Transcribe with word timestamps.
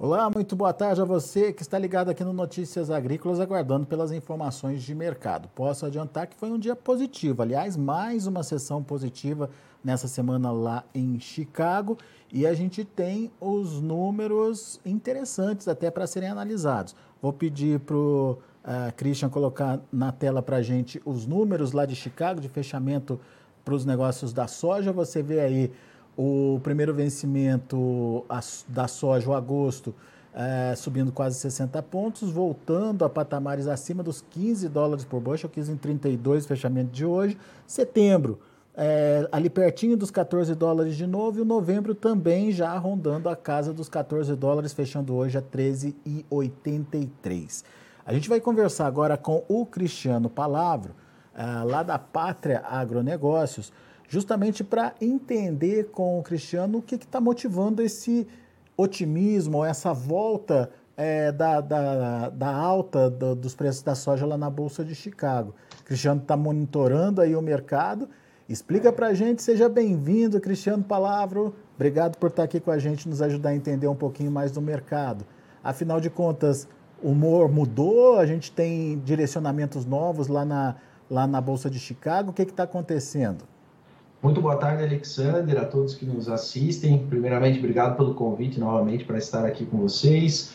Olá, 0.00 0.30
muito 0.30 0.54
boa 0.54 0.72
tarde 0.72 1.02
a 1.02 1.04
você 1.04 1.52
que 1.52 1.60
está 1.60 1.76
ligado 1.76 2.08
aqui 2.08 2.22
no 2.22 2.32
Notícias 2.32 2.88
Agrícolas, 2.88 3.40
aguardando 3.40 3.84
pelas 3.84 4.12
informações 4.12 4.80
de 4.80 4.94
mercado. 4.94 5.48
Posso 5.56 5.84
adiantar 5.84 6.28
que 6.28 6.36
foi 6.36 6.52
um 6.52 6.58
dia 6.58 6.76
positivo, 6.76 7.42
aliás, 7.42 7.76
mais 7.76 8.24
uma 8.24 8.44
sessão 8.44 8.80
positiva 8.80 9.50
nessa 9.82 10.06
semana 10.06 10.52
lá 10.52 10.84
em 10.94 11.18
Chicago 11.18 11.98
e 12.32 12.46
a 12.46 12.54
gente 12.54 12.84
tem 12.84 13.28
os 13.40 13.80
números 13.80 14.78
interessantes 14.86 15.66
até 15.66 15.90
para 15.90 16.06
serem 16.06 16.28
analisados. 16.28 16.94
Vou 17.20 17.32
pedir 17.32 17.80
para 17.80 17.96
o 17.96 18.38
uh, 18.62 18.94
Christian 18.96 19.28
colocar 19.28 19.80
na 19.92 20.12
tela 20.12 20.40
para 20.40 20.58
a 20.58 20.62
gente 20.62 21.02
os 21.04 21.26
números 21.26 21.72
lá 21.72 21.84
de 21.84 21.96
Chicago, 21.96 22.40
de 22.40 22.48
fechamento 22.48 23.18
para 23.64 23.74
os 23.74 23.84
negócios 23.84 24.32
da 24.32 24.46
soja. 24.46 24.92
Você 24.92 25.24
vê 25.24 25.40
aí 25.40 25.72
o 26.18 26.60
primeiro 26.64 26.92
vencimento 26.92 28.26
da 28.66 28.88
soja, 28.88 29.30
o 29.30 29.34
agosto, 29.34 29.94
é, 30.34 30.74
subindo 30.74 31.12
quase 31.12 31.38
60 31.38 31.80
pontos, 31.84 32.32
voltando 32.32 33.04
a 33.04 33.08
patamares 33.08 33.68
acima 33.68 34.02
dos 34.02 34.20
15 34.20 34.68
dólares 34.68 35.04
por 35.04 35.20
bushel, 35.20 35.48
15 35.48 35.70
em 35.70 35.76
32, 35.76 36.44
fechamento 36.44 36.90
de 36.90 37.04
hoje. 37.04 37.38
Setembro, 37.68 38.40
é, 38.76 39.28
ali 39.30 39.48
pertinho 39.48 39.96
dos 39.96 40.10
14 40.10 40.56
dólares 40.56 40.96
de 40.96 41.06
novo, 41.06 41.38
e 41.38 41.42
o 41.42 41.44
novembro 41.44 41.94
também 41.94 42.50
já 42.50 42.76
rondando 42.76 43.28
a 43.28 43.36
casa 43.36 43.72
dos 43.72 43.88
14 43.88 44.34
dólares, 44.34 44.72
fechando 44.72 45.14
hoje 45.14 45.38
a 45.38 45.42
13,83. 45.42 47.62
A 48.04 48.12
gente 48.12 48.28
vai 48.28 48.40
conversar 48.40 48.88
agora 48.88 49.16
com 49.16 49.44
o 49.46 49.64
Cristiano 49.64 50.28
Palavro, 50.28 50.96
é, 51.32 51.44
lá 51.62 51.84
da 51.84 51.96
Pátria 51.96 52.64
Agronegócios, 52.68 53.72
justamente 54.08 54.64
para 54.64 54.94
entender 55.00 55.90
com 55.90 56.18
o 56.18 56.22
Cristiano 56.22 56.78
o 56.78 56.82
que 56.82 56.96
está 56.96 57.20
motivando 57.20 57.82
esse 57.82 58.26
otimismo, 58.76 59.64
essa 59.64 59.92
volta 59.92 60.70
é, 60.96 61.30
da, 61.30 61.60
da, 61.60 62.28
da, 62.30 62.52
alta 62.52 63.10
do, 63.10 63.34
dos 63.36 63.54
preços 63.54 63.82
da 63.82 63.94
soja 63.94 64.26
lá 64.26 64.38
na 64.38 64.48
Bolsa 64.48 64.84
de 64.84 64.94
Chicago. 64.94 65.54
O 65.80 65.84
Cristiano 65.84 66.20
está 66.20 66.36
monitorando 66.36 67.20
aí 67.20 67.36
o 67.36 67.42
mercado. 67.42 68.08
Explica 68.48 68.90
para 68.90 69.08
a 69.08 69.14
gente, 69.14 69.42
seja 69.42 69.68
bem-vindo, 69.68 70.40
Cristiano 70.40 70.82
Palavro. 70.82 71.54
Obrigado 71.76 72.16
por 72.16 72.30
estar 72.30 72.42
tá 72.42 72.44
aqui 72.44 72.58
com 72.58 72.70
a 72.70 72.78
gente, 72.78 73.08
nos 73.08 73.20
ajudar 73.20 73.50
a 73.50 73.54
entender 73.54 73.86
um 73.86 73.94
pouquinho 73.94 74.30
mais 74.30 74.50
do 74.50 74.62
mercado. 74.62 75.24
Afinal 75.62 76.00
de 76.00 76.08
contas, 76.08 76.66
o 77.02 77.10
humor 77.10 77.48
mudou, 77.50 78.18
a 78.18 78.24
gente 78.24 78.50
tem 78.50 78.98
direcionamentos 79.00 79.84
novos 79.84 80.28
lá 80.28 80.44
na, 80.44 80.76
lá 81.10 81.26
na 81.26 81.40
Bolsa 81.40 81.68
de 81.68 81.78
Chicago. 81.78 82.30
O 82.30 82.32
que 82.32 82.42
está 82.42 82.62
acontecendo? 82.62 83.44
Muito 84.20 84.40
boa 84.40 84.56
tarde, 84.56 84.82
Alexander, 84.82 85.60
a 85.60 85.64
todos 85.64 85.94
que 85.94 86.04
nos 86.04 86.28
assistem. 86.28 87.06
Primeiramente, 87.06 87.60
obrigado 87.60 87.96
pelo 87.96 88.14
convite 88.14 88.58
novamente 88.58 89.04
para 89.04 89.16
estar 89.16 89.46
aqui 89.46 89.64
com 89.64 89.76
vocês. 89.76 90.54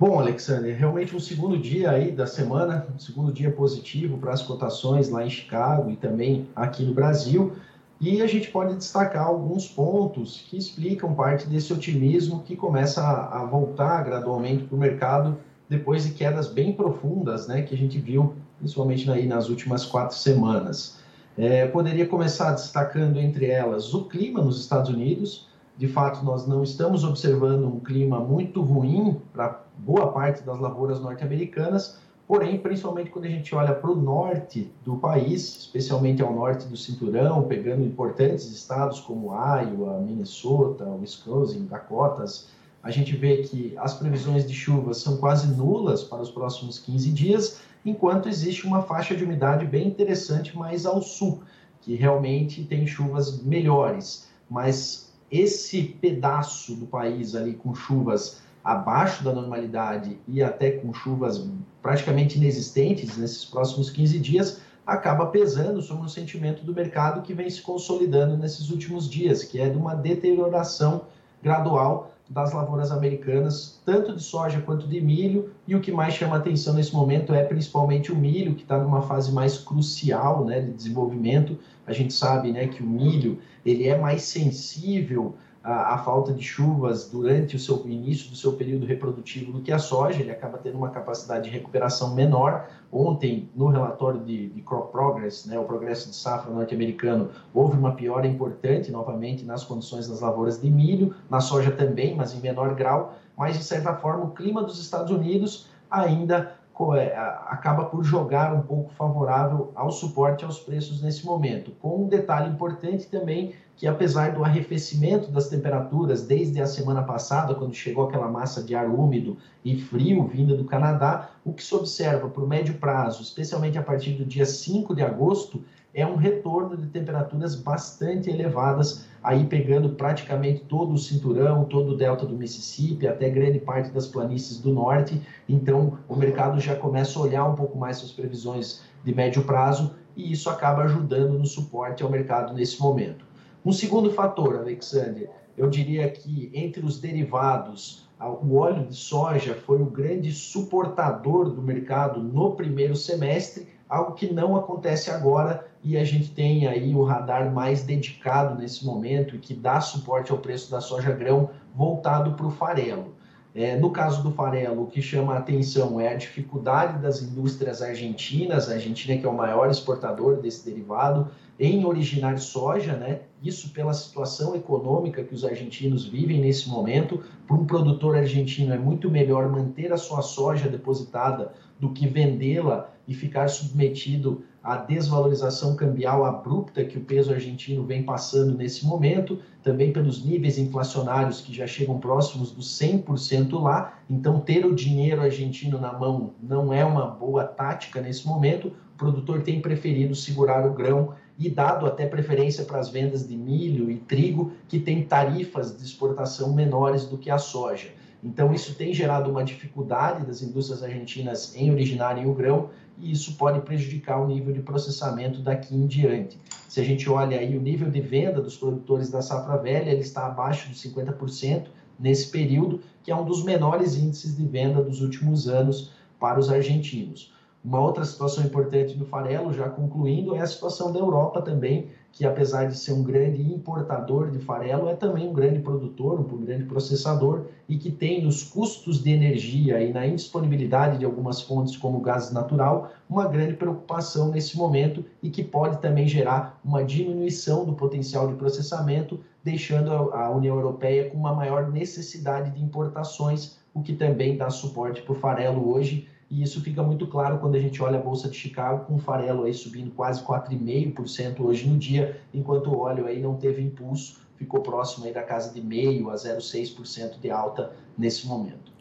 Bom, 0.00 0.18
Alexander, 0.18 0.74
realmente 0.74 1.14
um 1.14 1.20
segundo 1.20 1.58
dia 1.58 1.90
aí 1.90 2.10
da 2.10 2.26
semana, 2.26 2.86
um 2.94 2.98
segundo 2.98 3.30
dia 3.30 3.50
positivo 3.50 4.16
para 4.16 4.32
as 4.32 4.40
cotações 4.40 5.10
lá 5.10 5.22
em 5.22 5.28
Chicago 5.28 5.90
e 5.90 5.96
também 5.96 6.48
aqui 6.56 6.82
no 6.82 6.94
Brasil. 6.94 7.52
E 8.00 8.22
a 8.22 8.26
gente 8.26 8.50
pode 8.50 8.74
destacar 8.74 9.26
alguns 9.26 9.68
pontos 9.68 10.42
que 10.48 10.56
explicam 10.56 11.14
parte 11.14 11.46
desse 11.46 11.74
otimismo 11.74 12.42
que 12.42 12.56
começa 12.56 13.06
a, 13.06 13.44
voltar 13.44 14.02
gradualmente 14.02 14.64
para 14.64 14.76
o 14.76 14.78
mercado 14.78 15.36
depois 15.68 16.04
de 16.04 16.14
quedas 16.14 16.48
bem 16.48 16.72
profundas, 16.72 17.46
né, 17.46 17.60
que 17.60 17.74
a 17.74 17.78
gente 17.78 17.98
viu 17.98 18.34
principalmente 18.58 19.10
aí 19.10 19.26
nas 19.26 19.50
últimas 19.50 19.84
quatro 19.84 20.16
semanas. 20.16 21.03
É, 21.36 21.66
poderia 21.66 22.06
começar 22.06 22.52
destacando 22.52 23.18
entre 23.18 23.46
elas 23.46 23.92
o 23.92 24.04
clima 24.04 24.42
nos 24.42 24.60
Estados 24.60 24.90
Unidos. 24.90 25.48
De 25.76 25.88
fato, 25.88 26.24
nós 26.24 26.46
não 26.46 26.62
estamos 26.62 27.02
observando 27.02 27.66
um 27.66 27.80
clima 27.80 28.20
muito 28.20 28.62
ruim 28.62 29.20
para 29.32 29.64
boa 29.78 30.12
parte 30.12 30.44
das 30.44 30.60
lavouras 30.60 31.00
norte-americanas, 31.00 31.98
porém, 32.28 32.58
principalmente 32.58 33.10
quando 33.10 33.24
a 33.24 33.28
gente 33.28 33.52
olha 33.52 33.74
para 33.74 33.90
o 33.90 33.96
norte 33.96 34.72
do 34.84 34.96
país, 34.96 35.56
especialmente 35.56 36.22
ao 36.22 36.32
norte 36.32 36.66
do 36.68 36.76
cinturão, 36.76 37.42
pegando 37.42 37.84
importantes 37.84 38.46
estados 38.52 39.00
como 39.00 39.32
Iowa, 39.34 39.98
Minnesota, 40.00 40.84
Wisconsin, 41.00 41.66
Dakotas, 41.66 42.48
a 42.84 42.90
gente 42.90 43.16
vê 43.16 43.38
que 43.38 43.74
as 43.78 43.94
previsões 43.94 44.46
de 44.46 44.52
chuvas 44.52 44.98
são 44.98 45.16
quase 45.16 45.46
nulas 45.46 46.04
para 46.04 46.20
os 46.20 46.30
próximos 46.30 46.78
15 46.78 47.10
dias 47.10 47.60
enquanto 47.82 48.28
existe 48.28 48.66
uma 48.66 48.82
faixa 48.82 49.16
de 49.16 49.24
umidade 49.24 49.64
bem 49.64 49.88
interessante 49.88 50.56
mais 50.56 50.84
ao 50.84 51.00
sul, 51.00 51.42
que 51.80 51.94
realmente 51.94 52.62
tem 52.64 52.86
chuvas 52.86 53.42
melhores. 53.42 54.28
Mas 54.50 55.14
esse 55.30 55.82
pedaço 55.82 56.74
do 56.76 56.86
país 56.86 57.34
ali 57.34 57.54
com 57.54 57.74
chuvas 57.74 58.42
abaixo 58.62 59.24
da 59.24 59.32
normalidade 59.32 60.18
e 60.28 60.42
até 60.42 60.72
com 60.72 60.92
chuvas 60.92 61.46
praticamente 61.82 62.36
inexistentes 62.36 63.16
nesses 63.16 63.46
próximos 63.46 63.90
15 63.90 64.18
dias, 64.18 64.60
acaba 64.86 65.26
pesando 65.26 65.80
sobre 65.80 66.04
o 66.04 66.08
sentimento 66.08 66.62
do 66.64 66.74
mercado 66.74 67.22
que 67.22 67.32
vem 67.32 67.48
se 67.48 67.62
consolidando 67.62 68.36
nesses 68.36 68.68
últimos 68.68 69.08
dias, 69.08 69.42
que 69.42 69.58
é 69.58 69.70
de 69.70 69.76
uma 69.76 69.94
deterioração 69.94 71.06
gradual 71.42 72.13
das 72.28 72.52
lavouras 72.52 72.90
americanas, 72.90 73.80
tanto 73.84 74.16
de 74.16 74.22
soja 74.22 74.60
quanto 74.60 74.88
de 74.88 75.00
milho, 75.00 75.50
e 75.68 75.74
o 75.74 75.80
que 75.80 75.92
mais 75.92 76.14
chama 76.14 76.36
atenção 76.36 76.74
nesse 76.74 76.94
momento 76.94 77.34
é 77.34 77.44
principalmente 77.44 78.10
o 78.10 78.16
milho, 78.16 78.54
que 78.54 78.62
está 78.62 78.78
numa 78.78 79.02
fase 79.02 79.30
mais 79.30 79.58
crucial 79.58 80.44
né, 80.44 80.60
de 80.60 80.72
desenvolvimento. 80.72 81.58
A 81.86 81.92
gente 81.92 82.14
sabe 82.14 82.50
né, 82.50 82.66
que 82.66 82.82
o 82.82 82.86
milho 82.86 83.38
ele 83.64 83.86
é 83.86 83.98
mais 83.98 84.22
sensível 84.22 85.34
a, 85.64 85.94
a, 85.94 85.98
falta 85.98 86.30
de 86.30 86.42
chuvas 86.42 87.08
durante 87.08 87.56
o 87.56 87.58
seu 87.58 87.82
início 87.86 88.28
do 88.28 88.36
seu 88.36 88.52
período 88.52 88.84
reprodutivo 88.84 89.50
do 89.50 89.62
que 89.62 89.72
a 89.72 89.78
soja, 89.78 90.20
ele 90.20 90.30
acaba 90.30 90.58
tendo 90.58 90.76
uma 90.76 90.90
capacidade 90.90 91.44
de 91.44 91.50
recuperação 91.50 92.14
menor. 92.14 92.68
Ontem, 92.92 93.48
no 93.56 93.68
relatório 93.68 94.20
de, 94.20 94.50
de 94.50 94.60
Crop 94.60 94.92
Progress, 94.92 95.48
né, 95.48 95.58
o 95.58 95.64
progresso 95.64 96.10
de 96.10 96.16
safra 96.16 96.52
norte-americano, 96.52 97.30
houve 97.54 97.78
uma 97.78 97.92
piora 97.92 98.26
importante 98.26 98.92
novamente 98.92 99.42
nas 99.46 99.64
condições 99.64 100.06
das 100.06 100.20
lavouras 100.20 100.60
de 100.60 100.70
milho, 100.70 101.14
na 101.30 101.40
soja 101.40 101.70
também, 101.70 102.14
mas 102.14 102.34
em 102.34 102.40
menor 102.40 102.74
grau. 102.74 103.14
Mas, 103.34 103.56
de 103.56 103.64
certa 103.64 103.94
forma, 103.94 104.24
o 104.24 104.30
clima 104.32 104.62
dos 104.62 104.78
Estados 104.78 105.10
Unidos 105.10 105.66
ainda 105.90 106.56
é, 106.96 107.16
acaba 107.46 107.84
por 107.84 108.02
jogar 108.02 108.52
um 108.52 108.60
pouco 108.60 108.92
favorável 108.94 109.70
ao 109.76 109.92
suporte 109.92 110.44
aos 110.44 110.58
preços 110.58 111.00
nesse 111.00 111.24
momento. 111.24 111.70
Com 111.80 112.04
um 112.04 112.08
detalhe 112.08 112.50
importante 112.50 113.06
também, 113.06 113.54
que 113.76 113.86
apesar 113.86 114.32
do 114.32 114.44
arrefecimento 114.44 115.30
das 115.30 115.48
temperaturas 115.48 116.22
desde 116.22 116.60
a 116.60 116.66
semana 116.66 117.02
passada, 117.02 117.54
quando 117.54 117.74
chegou 117.74 118.06
aquela 118.06 118.28
massa 118.28 118.62
de 118.62 118.74
ar 118.74 118.88
úmido 118.88 119.36
e 119.64 119.76
frio 119.76 120.24
vinda 120.26 120.56
do 120.56 120.64
Canadá, 120.64 121.30
o 121.44 121.52
que 121.52 121.62
se 121.62 121.74
observa 121.74 122.28
para 122.28 122.42
o 122.42 122.46
médio 122.46 122.74
prazo, 122.74 123.22
especialmente 123.22 123.76
a 123.76 123.82
partir 123.82 124.12
do 124.12 124.24
dia 124.24 124.46
5 124.46 124.94
de 124.94 125.02
agosto, 125.02 125.62
é 125.94 126.04
um 126.04 126.16
retorno 126.16 126.76
de 126.76 126.88
temperaturas 126.88 127.54
bastante 127.54 128.28
elevadas, 128.28 129.06
aí 129.22 129.44
pegando 129.44 129.90
praticamente 129.90 130.64
todo 130.64 130.92
o 130.92 130.98
cinturão, 130.98 131.64
todo 131.64 131.92
o 131.92 131.96
delta 131.96 132.26
do 132.26 132.36
Mississippi, 132.36 133.06
até 133.06 133.30
grande 133.30 133.60
parte 133.60 133.90
das 133.90 134.06
planícies 134.06 134.58
do 134.58 134.72
norte. 134.72 135.22
Então, 135.48 135.98
o 136.08 136.16
mercado 136.16 136.60
já 136.60 136.74
começa 136.74 137.16
a 137.18 137.22
olhar 137.22 137.44
um 137.44 137.54
pouco 137.54 137.78
mais 137.78 137.98
suas 137.98 138.10
previsões 138.10 138.82
de 139.04 139.14
médio 139.14 139.44
prazo 139.44 139.94
e 140.16 140.32
isso 140.32 140.50
acaba 140.50 140.82
ajudando 140.82 141.38
no 141.38 141.46
suporte 141.46 142.02
ao 142.02 142.10
mercado 142.10 142.52
nesse 142.54 142.80
momento. 142.80 143.24
Um 143.64 143.72
segundo 143.72 144.12
fator, 144.12 144.56
Alexander, 144.56 145.30
eu 145.56 145.70
diria 145.70 146.10
que 146.10 146.50
entre 146.52 146.84
os 146.84 147.00
derivados, 147.00 148.06
o 148.42 148.56
óleo 148.56 148.86
de 148.86 148.94
soja 148.94 149.54
foi 149.54 149.80
o 149.80 149.86
grande 149.86 150.32
suportador 150.32 151.48
do 151.48 151.62
mercado 151.62 152.22
no 152.22 152.54
primeiro 152.54 152.94
semestre, 152.94 153.66
algo 153.88 154.12
que 154.12 154.30
não 154.30 154.54
acontece 154.54 155.10
agora 155.10 155.66
e 155.82 155.96
a 155.96 156.04
gente 156.04 156.30
tem 156.30 156.66
aí 156.66 156.94
o 156.94 157.04
radar 157.04 157.50
mais 157.54 157.82
dedicado 157.82 158.60
nesse 158.60 158.84
momento 158.84 159.34
e 159.34 159.38
que 159.38 159.54
dá 159.54 159.80
suporte 159.80 160.30
ao 160.30 160.38
preço 160.38 160.70
da 160.70 160.82
soja 160.82 161.12
grão 161.12 161.48
voltado 161.74 162.32
para 162.32 162.46
o 162.46 162.50
farelo. 162.50 163.14
É, 163.54 163.76
no 163.76 163.92
caso 163.92 164.22
do 164.22 164.32
farelo, 164.32 164.82
o 164.82 164.86
que 164.88 165.00
chama 165.00 165.34
a 165.34 165.38
atenção 165.38 166.00
é 166.00 166.08
a 166.08 166.16
dificuldade 166.16 167.00
das 167.00 167.22
indústrias 167.22 167.80
argentinas, 167.80 168.68
a 168.68 168.74
Argentina 168.74 169.16
que 169.16 169.24
é 169.24 169.28
o 169.28 169.34
maior 169.34 169.70
exportador 169.70 170.36
desse 170.36 170.64
derivado, 170.64 171.30
em 171.58 171.84
originar 171.84 172.38
soja, 172.38 172.94
né? 172.94 173.20
Isso 173.42 173.70
pela 173.70 173.92
situação 173.92 174.56
econômica 174.56 175.22
que 175.22 175.34
os 175.34 175.44
argentinos 175.44 176.04
vivem 176.04 176.40
nesse 176.40 176.68
momento. 176.68 177.22
Para 177.46 177.56
um 177.56 177.66
produtor 177.66 178.16
argentino 178.16 178.72
é 178.72 178.78
muito 178.78 179.10
melhor 179.10 179.48
manter 179.48 179.92
a 179.92 179.96
sua 179.96 180.22
soja 180.22 180.68
depositada 180.68 181.52
do 181.78 181.90
que 181.90 182.06
vendê-la 182.06 182.90
e 183.06 183.14
ficar 183.14 183.48
submetido 183.48 184.42
à 184.62 184.76
desvalorização 184.76 185.76
cambial 185.76 186.24
abrupta 186.24 186.84
que 186.84 186.96
o 186.96 187.04
peso 187.04 187.32
argentino 187.32 187.84
vem 187.84 188.02
passando 188.02 188.56
nesse 188.56 188.86
momento, 188.86 189.38
também 189.62 189.92
pelos 189.92 190.24
níveis 190.24 190.56
inflacionários 190.56 191.42
que 191.42 191.54
já 191.54 191.66
chegam 191.66 191.98
próximos 191.98 192.50
dos 192.50 192.66
100% 192.80 193.60
lá. 193.60 193.98
Então, 194.08 194.40
ter 194.40 194.64
o 194.64 194.74
dinheiro 194.74 195.20
argentino 195.20 195.78
na 195.78 195.92
mão 195.92 196.32
não 196.42 196.72
é 196.72 196.82
uma 196.82 197.06
boa 197.06 197.44
tática 197.44 198.00
nesse 198.00 198.26
momento. 198.26 198.68
O 198.94 198.96
produtor 198.96 199.42
tem 199.42 199.60
preferido 199.60 200.14
segurar 200.14 200.66
o 200.66 200.72
grão 200.72 201.14
e 201.38 201.50
dado 201.50 201.86
até 201.86 202.06
preferência 202.06 202.64
para 202.64 202.78
as 202.78 202.88
vendas 202.88 203.26
de 203.26 203.36
milho 203.36 203.90
e 203.90 203.96
trigo, 203.96 204.52
que 204.68 204.78
têm 204.78 205.04
tarifas 205.04 205.76
de 205.76 205.84
exportação 205.84 206.52
menores 206.52 207.04
do 207.04 207.18
que 207.18 207.30
a 207.30 207.38
soja. 207.38 207.88
Então, 208.22 208.54
isso 208.54 208.74
tem 208.74 208.94
gerado 208.94 209.30
uma 209.30 209.44
dificuldade 209.44 210.24
das 210.24 210.40
indústrias 210.40 210.82
argentinas 210.82 211.54
em 211.54 211.70
originarem 211.70 212.26
o 212.26 212.32
grão 212.32 212.70
e 212.98 213.12
isso 213.12 213.36
pode 213.36 213.60
prejudicar 213.60 214.18
o 214.18 214.26
nível 214.26 214.52
de 214.52 214.60
processamento 214.60 215.40
daqui 215.40 215.74
em 215.74 215.86
diante. 215.86 216.38
Se 216.68 216.80
a 216.80 216.84
gente 216.84 217.08
olha 217.10 217.38
aí 217.38 217.56
o 217.56 217.60
nível 217.60 217.90
de 217.90 218.00
venda 218.00 218.40
dos 218.40 218.56
produtores 218.56 219.10
da 219.10 219.20
safra 219.20 219.56
velha, 219.58 219.90
ele 219.90 220.00
está 220.00 220.26
abaixo 220.26 220.68
dos 220.68 220.82
50% 220.82 221.66
nesse 221.98 222.30
período, 222.30 222.80
que 223.02 223.10
é 223.10 223.16
um 223.16 223.24
dos 223.24 223.44
menores 223.44 223.96
índices 223.96 224.36
de 224.36 224.46
venda 224.46 224.82
dos 224.82 225.02
últimos 225.02 225.48
anos 225.48 225.92
para 226.18 226.40
os 226.40 226.50
argentinos. 226.50 227.32
Uma 227.64 227.80
outra 227.80 228.04
situação 228.04 228.44
importante 228.44 228.94
do 228.94 229.06
farelo, 229.06 229.50
já 229.50 229.70
concluindo, 229.70 230.36
é 230.36 230.40
a 230.42 230.46
situação 230.46 230.92
da 230.92 230.98
Europa 230.98 231.40
também, 231.40 231.88
que 232.12 232.26
apesar 232.26 232.66
de 232.66 232.76
ser 232.76 232.92
um 232.92 233.02
grande 233.02 233.40
importador 233.40 234.30
de 234.30 234.38
farelo, 234.38 234.86
é 234.86 234.94
também 234.94 235.26
um 235.26 235.32
grande 235.32 235.60
produtor, 235.60 236.20
um 236.20 236.44
grande 236.44 236.64
processador 236.64 237.46
e 237.66 237.78
que 237.78 237.90
tem 237.90 238.22
nos 238.22 238.42
custos 238.42 239.02
de 239.02 239.10
energia 239.12 239.80
e 239.80 239.90
na 239.90 240.06
indisponibilidade 240.06 240.98
de 240.98 241.06
algumas 241.06 241.40
fontes 241.40 241.74
como 241.74 242.00
gás 242.00 242.30
natural 242.30 242.90
uma 243.08 243.26
grande 243.26 243.54
preocupação 243.54 244.30
nesse 244.30 244.58
momento 244.58 245.02
e 245.22 245.30
que 245.30 245.42
pode 245.42 245.78
também 245.78 246.06
gerar 246.06 246.60
uma 246.62 246.84
diminuição 246.84 247.64
do 247.64 247.72
potencial 247.72 248.28
de 248.28 248.34
processamento, 248.34 249.20
deixando 249.42 249.90
a 249.90 250.30
União 250.30 250.54
Europeia 250.54 251.08
com 251.08 251.16
uma 251.16 251.32
maior 251.32 251.70
necessidade 251.70 252.50
de 252.50 252.62
importações, 252.62 253.56
o 253.72 253.80
que 253.80 253.94
também 253.94 254.36
dá 254.36 254.50
suporte 254.50 255.00
para 255.00 255.12
o 255.12 255.16
farelo 255.16 255.72
hoje 255.72 256.06
e 256.34 256.42
isso 256.42 256.60
fica 256.60 256.82
muito 256.82 257.06
claro 257.06 257.38
quando 257.38 257.54
a 257.54 257.60
gente 257.60 257.80
olha 257.80 257.96
a 257.96 258.02
Bolsa 258.02 258.28
de 258.28 258.36
Chicago 258.36 258.86
com 258.86 258.96
o 258.96 258.98
farelo 258.98 259.44
aí 259.44 259.54
subindo 259.54 259.92
quase 259.92 260.20
4,5% 260.24 261.40
hoje 261.40 261.68
no 261.68 261.78
dia, 261.78 262.20
enquanto 262.34 262.70
o 262.70 262.78
óleo 262.78 263.06
aí 263.06 263.22
não 263.22 263.36
teve 263.36 263.62
impulso, 263.62 264.20
ficou 264.34 264.60
próximo 264.60 265.06
aí 265.06 265.12
da 265.12 265.22
casa 265.22 265.54
de 265.54 265.62
meio 265.62 266.10
a 266.10 266.16
0,6% 266.16 267.20
de 267.20 267.30
alta 267.30 267.72
nesse 267.96 268.26
momento. 268.26 268.72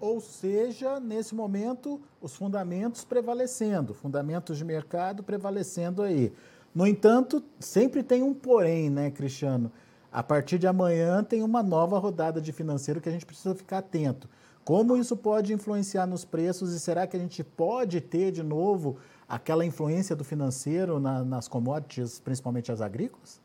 Ou 0.00 0.20
seja, 0.20 0.98
nesse 0.98 1.34
momento, 1.34 2.00
os 2.18 2.34
fundamentos 2.34 3.04
prevalecendo, 3.04 3.92
fundamentos 3.92 4.56
de 4.56 4.64
mercado 4.64 5.22
prevalecendo 5.22 6.00
aí. 6.00 6.32
No 6.74 6.86
entanto, 6.86 7.44
sempre 7.60 8.02
tem 8.02 8.22
um 8.22 8.32
porém, 8.32 8.88
né, 8.88 9.10
Cristiano? 9.10 9.70
A 10.10 10.22
partir 10.22 10.58
de 10.58 10.66
amanhã 10.66 11.22
tem 11.22 11.42
uma 11.42 11.62
nova 11.62 11.98
rodada 11.98 12.40
de 12.40 12.52
financeiro 12.52 13.02
que 13.02 13.08
a 13.10 13.12
gente 13.12 13.26
precisa 13.26 13.54
ficar 13.54 13.78
atento. 13.78 14.28
Como 14.64 14.96
isso 14.96 15.16
pode 15.16 15.52
influenciar 15.52 16.06
nos 16.06 16.24
preços 16.24 16.72
e 16.72 16.78
será 16.78 17.06
que 17.06 17.16
a 17.16 17.20
gente 17.20 17.42
pode 17.42 18.00
ter 18.00 18.30
de 18.30 18.42
novo 18.42 18.96
aquela 19.28 19.64
influência 19.64 20.14
do 20.14 20.22
financeiro 20.22 21.00
na, 21.00 21.24
nas 21.24 21.48
commodities, 21.48 22.20
principalmente 22.20 22.70
as 22.70 22.80
agrícolas? 22.80 23.40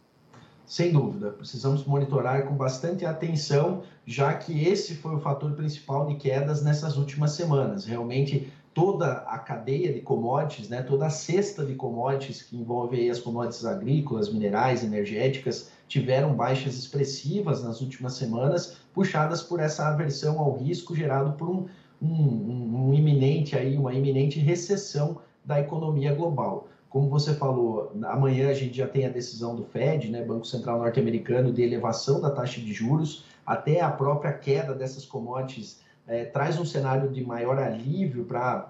Sem 0.65 0.91
dúvida, 0.91 1.31
precisamos 1.31 1.85
monitorar 1.85 2.45
com 2.45 2.53
bastante 2.53 3.05
atenção, 3.05 3.83
já 4.05 4.33
que 4.33 4.67
esse 4.67 4.95
foi 4.95 5.15
o 5.15 5.19
fator 5.19 5.53
principal 5.53 6.05
de 6.05 6.15
quedas 6.15 6.61
nessas 6.61 6.97
últimas 6.97 7.31
semanas. 7.31 7.85
Realmente, 7.85 8.51
toda 8.73 9.13
a 9.27 9.39
cadeia 9.39 9.91
de 9.91 10.01
commodities, 10.01 10.69
né, 10.69 10.83
toda 10.83 11.07
a 11.07 11.09
cesta 11.09 11.65
de 11.65 11.73
commodities 11.73 12.43
que 12.43 12.55
envolve 12.55 13.09
as 13.09 13.19
commodities 13.19 13.65
agrícolas, 13.65 14.31
minerais, 14.31 14.83
energéticas, 14.83 15.71
tiveram 15.87 16.33
baixas 16.33 16.75
expressivas 16.75 17.63
nas 17.63 17.81
últimas 17.81 18.13
semanas, 18.13 18.77
puxadas 18.93 19.41
por 19.41 19.59
essa 19.59 19.87
aversão 19.87 20.39
ao 20.39 20.57
risco 20.57 20.95
gerado 20.95 21.33
por 21.33 21.49
um, 21.49 21.65
um, 22.01 22.89
um 22.89 22.93
iminente 22.93 23.55
aí, 23.57 23.77
uma 23.77 23.93
iminente 23.93 24.39
recessão 24.39 25.19
da 25.45 25.59
economia 25.59 26.13
global. 26.13 26.67
Como 26.89 27.09
você 27.09 27.33
falou, 27.33 27.91
amanhã 28.03 28.49
a 28.49 28.53
gente 28.53 28.77
já 28.77 28.87
tem 28.87 29.05
a 29.05 29.09
decisão 29.09 29.55
do 29.55 29.63
Fed, 29.63 30.09
né, 30.09 30.23
Banco 30.23 30.45
Central 30.45 30.79
Norte-Americano, 30.79 31.51
de 31.51 31.61
elevação 31.61 32.21
da 32.21 32.29
taxa 32.29 32.61
de 32.61 32.73
juros, 32.73 33.25
até 33.45 33.81
a 33.81 33.89
própria 33.89 34.33
queda 34.33 34.73
dessas 34.73 35.05
commodities 35.05 35.81
é, 36.07 36.23
traz 36.23 36.57
um 36.57 36.63
cenário 36.63 37.09
de 37.09 37.23
maior 37.23 37.59
alívio 37.59 38.23
para 38.23 38.69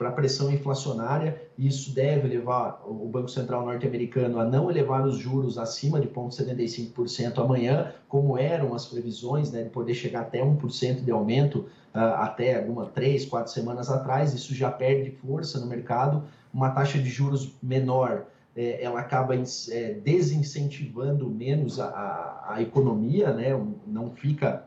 a 0.00 0.10
pressão 0.12 0.52
inflacionária, 0.52 1.42
e 1.58 1.66
isso 1.66 1.92
deve 1.92 2.28
levar 2.28 2.82
o 2.86 3.08
Banco 3.08 3.28
Central 3.28 3.64
norte-americano 3.64 4.38
a 4.38 4.44
não 4.44 4.70
elevar 4.70 5.04
os 5.04 5.18
juros 5.18 5.58
acima 5.58 6.00
de 6.00 6.06
0,75% 6.06 7.38
amanhã, 7.38 7.92
como 8.08 8.38
eram 8.38 8.72
as 8.72 8.86
previsões, 8.86 9.50
né, 9.50 9.64
de 9.64 9.70
poder 9.70 9.94
chegar 9.94 10.20
até 10.20 10.40
1% 10.40 11.04
de 11.04 11.10
aumento 11.10 11.66
uh, 11.92 11.98
até 12.18 12.56
alguma 12.56 12.86
três, 12.86 13.24
quatro 13.24 13.52
semanas 13.52 13.90
atrás, 13.90 14.32
isso 14.32 14.54
já 14.54 14.70
perde 14.70 15.10
força 15.10 15.58
no 15.58 15.66
mercado, 15.66 16.22
uma 16.54 16.70
taxa 16.70 16.98
de 16.98 17.08
juros 17.08 17.52
menor 17.60 18.26
é, 18.56 18.82
ela 18.82 19.00
acaba 19.00 19.34
é, 19.34 19.92
desincentivando 20.02 21.28
menos 21.28 21.78
a, 21.78 21.88
a, 21.88 22.54
a 22.54 22.62
economia, 22.62 23.30
né? 23.32 23.50
não 23.86 24.10
fica 24.12 24.65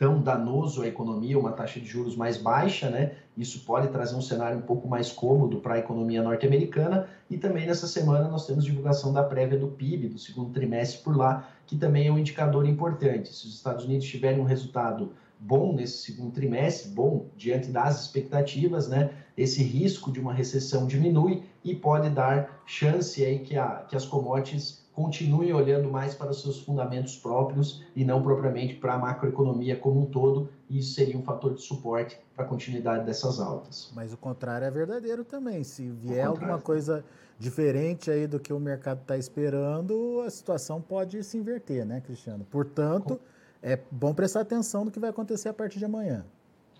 tão 0.00 0.18
danoso 0.22 0.82
à 0.82 0.86
economia, 0.88 1.38
uma 1.38 1.52
taxa 1.52 1.78
de 1.78 1.84
juros 1.84 2.16
mais 2.16 2.38
baixa, 2.38 2.88
né? 2.88 3.12
Isso 3.36 3.66
pode 3.66 3.88
trazer 3.88 4.16
um 4.16 4.22
cenário 4.22 4.56
um 4.56 4.62
pouco 4.62 4.88
mais 4.88 5.12
cômodo 5.12 5.60
para 5.60 5.74
a 5.74 5.78
economia 5.78 6.22
norte-americana. 6.22 7.06
E 7.28 7.36
também 7.36 7.66
nessa 7.66 7.86
semana 7.86 8.26
nós 8.26 8.46
temos 8.46 8.64
divulgação 8.64 9.12
da 9.12 9.22
prévia 9.22 9.58
do 9.58 9.68
PIB 9.68 10.08
do 10.08 10.18
segundo 10.18 10.54
trimestre 10.54 11.02
por 11.02 11.14
lá, 11.14 11.46
que 11.66 11.76
também 11.76 12.06
é 12.06 12.10
um 12.10 12.18
indicador 12.18 12.66
importante. 12.66 13.28
Se 13.28 13.46
os 13.46 13.54
Estados 13.54 13.84
Unidos 13.84 14.06
tiverem 14.06 14.40
um 14.40 14.44
resultado 14.44 15.12
bom 15.38 15.74
nesse 15.74 15.98
segundo 15.98 16.32
trimestre, 16.32 16.92
bom 16.92 17.26
diante 17.36 17.68
das 17.68 18.00
expectativas, 18.00 18.88
né? 18.88 19.10
Esse 19.36 19.62
risco 19.62 20.10
de 20.10 20.18
uma 20.18 20.32
recessão 20.32 20.86
diminui 20.86 21.42
e 21.62 21.74
pode 21.74 22.08
dar 22.08 22.62
chance 22.64 23.22
aí 23.22 23.40
que, 23.40 23.54
a, 23.58 23.84
que 23.86 23.94
as 23.94 24.06
commodities 24.06 24.79
continue 24.92 25.52
olhando 25.52 25.90
mais 25.90 26.14
para 26.14 26.30
os 26.30 26.42
seus 26.42 26.60
fundamentos 26.60 27.16
próprios 27.16 27.82
e 27.94 28.04
não 28.04 28.22
propriamente 28.22 28.74
para 28.74 28.94
a 28.94 28.98
macroeconomia 28.98 29.76
como 29.76 30.02
um 30.02 30.06
todo, 30.06 30.48
e 30.68 30.78
isso 30.78 30.94
seria 30.94 31.16
um 31.16 31.22
fator 31.22 31.54
de 31.54 31.62
suporte 31.62 32.18
para 32.34 32.44
a 32.44 32.48
continuidade 32.48 33.04
dessas 33.04 33.40
altas. 33.40 33.90
Mas 33.94 34.12
o 34.12 34.16
contrário 34.16 34.66
é 34.66 34.70
verdadeiro 34.70 35.24
também. 35.24 35.62
Se 35.64 35.88
vier 35.88 36.26
alguma 36.26 36.58
coisa 36.58 37.04
diferente 37.38 38.10
aí 38.10 38.26
do 38.26 38.38
que 38.38 38.52
o 38.52 38.60
mercado 38.60 39.00
está 39.00 39.16
esperando, 39.16 40.22
a 40.26 40.30
situação 40.30 40.80
pode 40.80 41.22
se 41.24 41.38
inverter, 41.38 41.86
né, 41.86 42.00
Cristiano? 42.00 42.44
Portanto, 42.50 43.18
é 43.62 43.78
bom 43.90 44.12
prestar 44.12 44.40
atenção 44.40 44.84
no 44.84 44.90
que 44.90 44.98
vai 44.98 45.10
acontecer 45.10 45.48
a 45.48 45.54
partir 45.54 45.78
de 45.78 45.84
amanhã. 45.84 46.24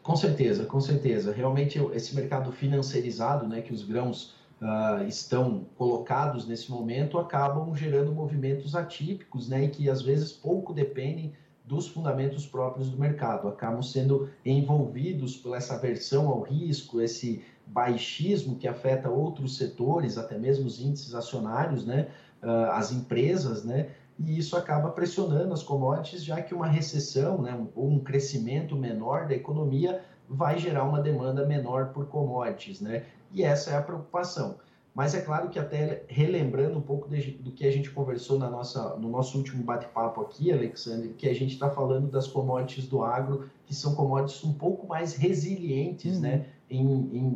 Com 0.02 0.16
certeza, 0.16 0.64
com 0.64 0.80
certeza. 0.80 1.32
Realmente, 1.32 1.78
esse 1.94 2.14
mercado 2.14 2.50
financiarizado, 2.52 3.46
né, 3.46 3.60
que 3.60 3.72
os 3.72 3.82
grãos 3.82 4.34
uh, 4.60 5.04
estão 5.06 5.66
colocados 5.76 6.46
nesse 6.46 6.70
momento 6.70 7.18
acabam 7.18 7.74
gerando 7.74 8.12
movimentos 8.12 8.74
atípicos, 8.74 9.48
né, 9.48 9.64
e 9.64 9.69
que 9.69 9.88
às 9.88 10.02
vezes 10.02 10.32
pouco 10.32 10.72
dependem 10.72 11.32
dos 11.64 11.88
fundamentos 11.88 12.46
próprios 12.46 12.90
do 12.90 12.98
mercado, 12.98 13.48
acabam 13.48 13.82
sendo 13.82 14.29
envolvidos 14.44 15.36
por 15.36 15.56
essa 15.56 15.74
aversão 15.74 16.29
ao 16.29 16.40
risco, 16.40 17.00
esse 17.00 17.44
baixismo 17.67 18.56
que 18.56 18.67
afeta 18.67 19.08
outros 19.08 19.56
setores, 19.56 20.19
até 20.19 20.36
mesmo 20.36 20.67
os 20.67 20.81
índices 20.81 21.14
acionários, 21.14 21.84
né, 21.84 22.08
uh, 22.43 22.72
as 22.72 22.90
empresas, 22.90 23.64
né, 23.64 23.90
e 24.19 24.38
isso 24.38 24.56
acaba 24.56 24.90
pressionando 24.90 25.55
as 25.55 25.62
commodities, 25.62 26.24
já 26.24 26.43
que 26.43 26.55
uma 26.55 26.67
recessão, 26.67 27.40
né, 27.40 27.58
ou 27.74 27.88
um 27.88 28.00
crescimento 28.00 28.76
menor 28.76 29.26
da 29.26 29.34
economia 29.34 30.02
vai 30.29 30.58
gerar 30.58 30.84
uma 30.84 31.00
demanda 31.00 31.44
menor 31.46 31.86
por 31.86 32.06
commodities, 32.06 32.81
né? 32.81 33.05
E 33.32 33.43
essa 33.43 33.70
é 33.70 33.77
a 33.77 33.82
preocupação. 33.82 34.58
Mas 34.94 35.15
é 35.15 35.20
claro 35.20 35.49
que 35.49 35.58
até 35.58 36.05
relembrando 36.08 36.79
um 36.79 36.82
pouco 36.82 37.08
de, 37.08 37.31
do 37.31 37.53
que 37.53 37.67
a 37.67 37.70
gente 37.70 37.91
conversou 37.91 38.39
na 38.39 38.51
nossa, 38.51 38.96
no 38.96 39.08
nosso 39.08 39.39
último 39.39 39.63
bate-papo 39.63 40.20
aqui, 40.20 40.53
Alexandre, 40.53 41.15
que 41.17 41.29
a 41.29 41.34
gente 41.34 41.53
está 41.53 41.70
falando 41.70 42.10
das 42.10 42.27
commodities 42.27 42.89
do 42.89 43.05
agro, 43.05 43.49
que 43.65 43.75
são 43.75 43.94
commodities 43.94 44.43
um 44.43 44.53
pouco 44.53 44.87
mais 44.89 45.15
resilientes 45.15 46.17
uhum. 46.17 46.22
né, 46.22 46.46
em, 46.69 46.84
em, 46.84 47.27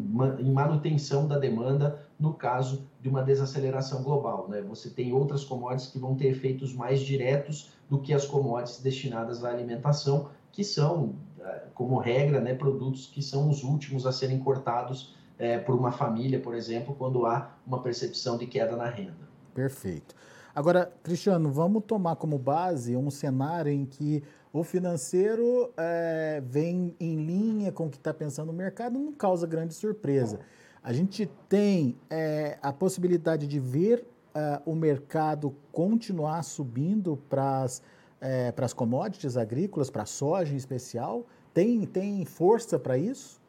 em, 0.41 0.53
manutenção 0.53 1.29
da 1.29 1.39
demanda 1.39 2.05
no 2.19 2.35
caso 2.35 2.87
de 3.01 3.09
uma 3.09 3.23
desaceleração 3.23 4.03
global. 4.03 4.49
Né? 4.49 4.61
Você 4.63 4.91
tem 4.91 5.13
outras 5.13 5.45
commodities 5.45 5.93
que 5.93 5.99
vão 5.99 6.17
ter 6.17 6.27
efeitos 6.27 6.75
mais 6.75 7.01
diretos 7.01 7.73
do 7.89 8.01
que 8.01 8.13
as 8.13 8.27
commodities 8.27 8.81
destinadas 8.81 9.45
à 9.45 9.51
alimentação, 9.51 10.29
que 10.51 10.65
são, 10.65 11.15
eh, 11.41 11.67
como 11.73 11.99
regra, 11.99 12.41
né, 12.41 12.55
produtos 12.55 13.07
que 13.07 13.23
são 13.23 13.49
os 13.49 13.63
últimos 13.63 14.07
a 14.07 14.13
serem 14.13 14.39
cortados 14.39 15.15
é, 15.39 15.59
por 15.59 15.75
uma 15.75 15.93
família, 15.93 16.41
por 16.41 16.55
exemplo, 16.55 16.95
quando 16.95 17.27
há 17.27 17.57
uma 17.67 17.83
percepção 17.83 18.39
de 18.39 18.47
queda 18.47 18.77
na 18.77 18.89
renda. 18.89 19.29
Perfeito. 19.55 20.15
Agora, 20.55 20.93
Cristiano, 21.03 21.51
vamos 21.51 21.83
tomar 21.85 22.17
como 22.17 22.39
base 22.39 22.97
um 22.97 23.11
cenário 23.11 23.73
em 23.73 23.85
que 23.85 24.23
o 24.53 24.63
financeiro 24.63 25.73
é, 25.77 26.41
vem 26.47 26.95
em 27.01 27.25
linha 27.25 27.73
com 27.73 27.87
o 27.87 27.91
que 27.91 27.97
está 27.97 28.15
pensando 28.15 28.51
o 28.51 28.53
mercado, 28.53 28.97
não 28.97 29.13
causa 29.13 29.47
grande 29.49 29.75
surpresa. 29.75 30.39
A 30.83 30.93
gente 30.93 31.29
tem 31.49 31.97
é, 32.09 32.57
a 32.63 32.73
possibilidade 32.73 33.49
de 33.49 33.59
ver 33.59 34.07
é, 34.33 34.61
o 34.65 34.77
mercado 34.77 35.55
continuar 35.73 36.43
subindo 36.45 37.17
para 37.29 37.63
as 37.63 37.83
é, 38.21 38.53
commodities 38.77 39.37
agrícolas, 39.37 39.91
para 39.91 40.05
a 40.05 40.07
soja 40.07 40.53
em 40.53 40.57
especial? 40.57 41.27
Tem, 41.53 41.85
tem 41.85 42.25
força 42.25 42.79
para 42.79 42.97
isso? 42.97 43.41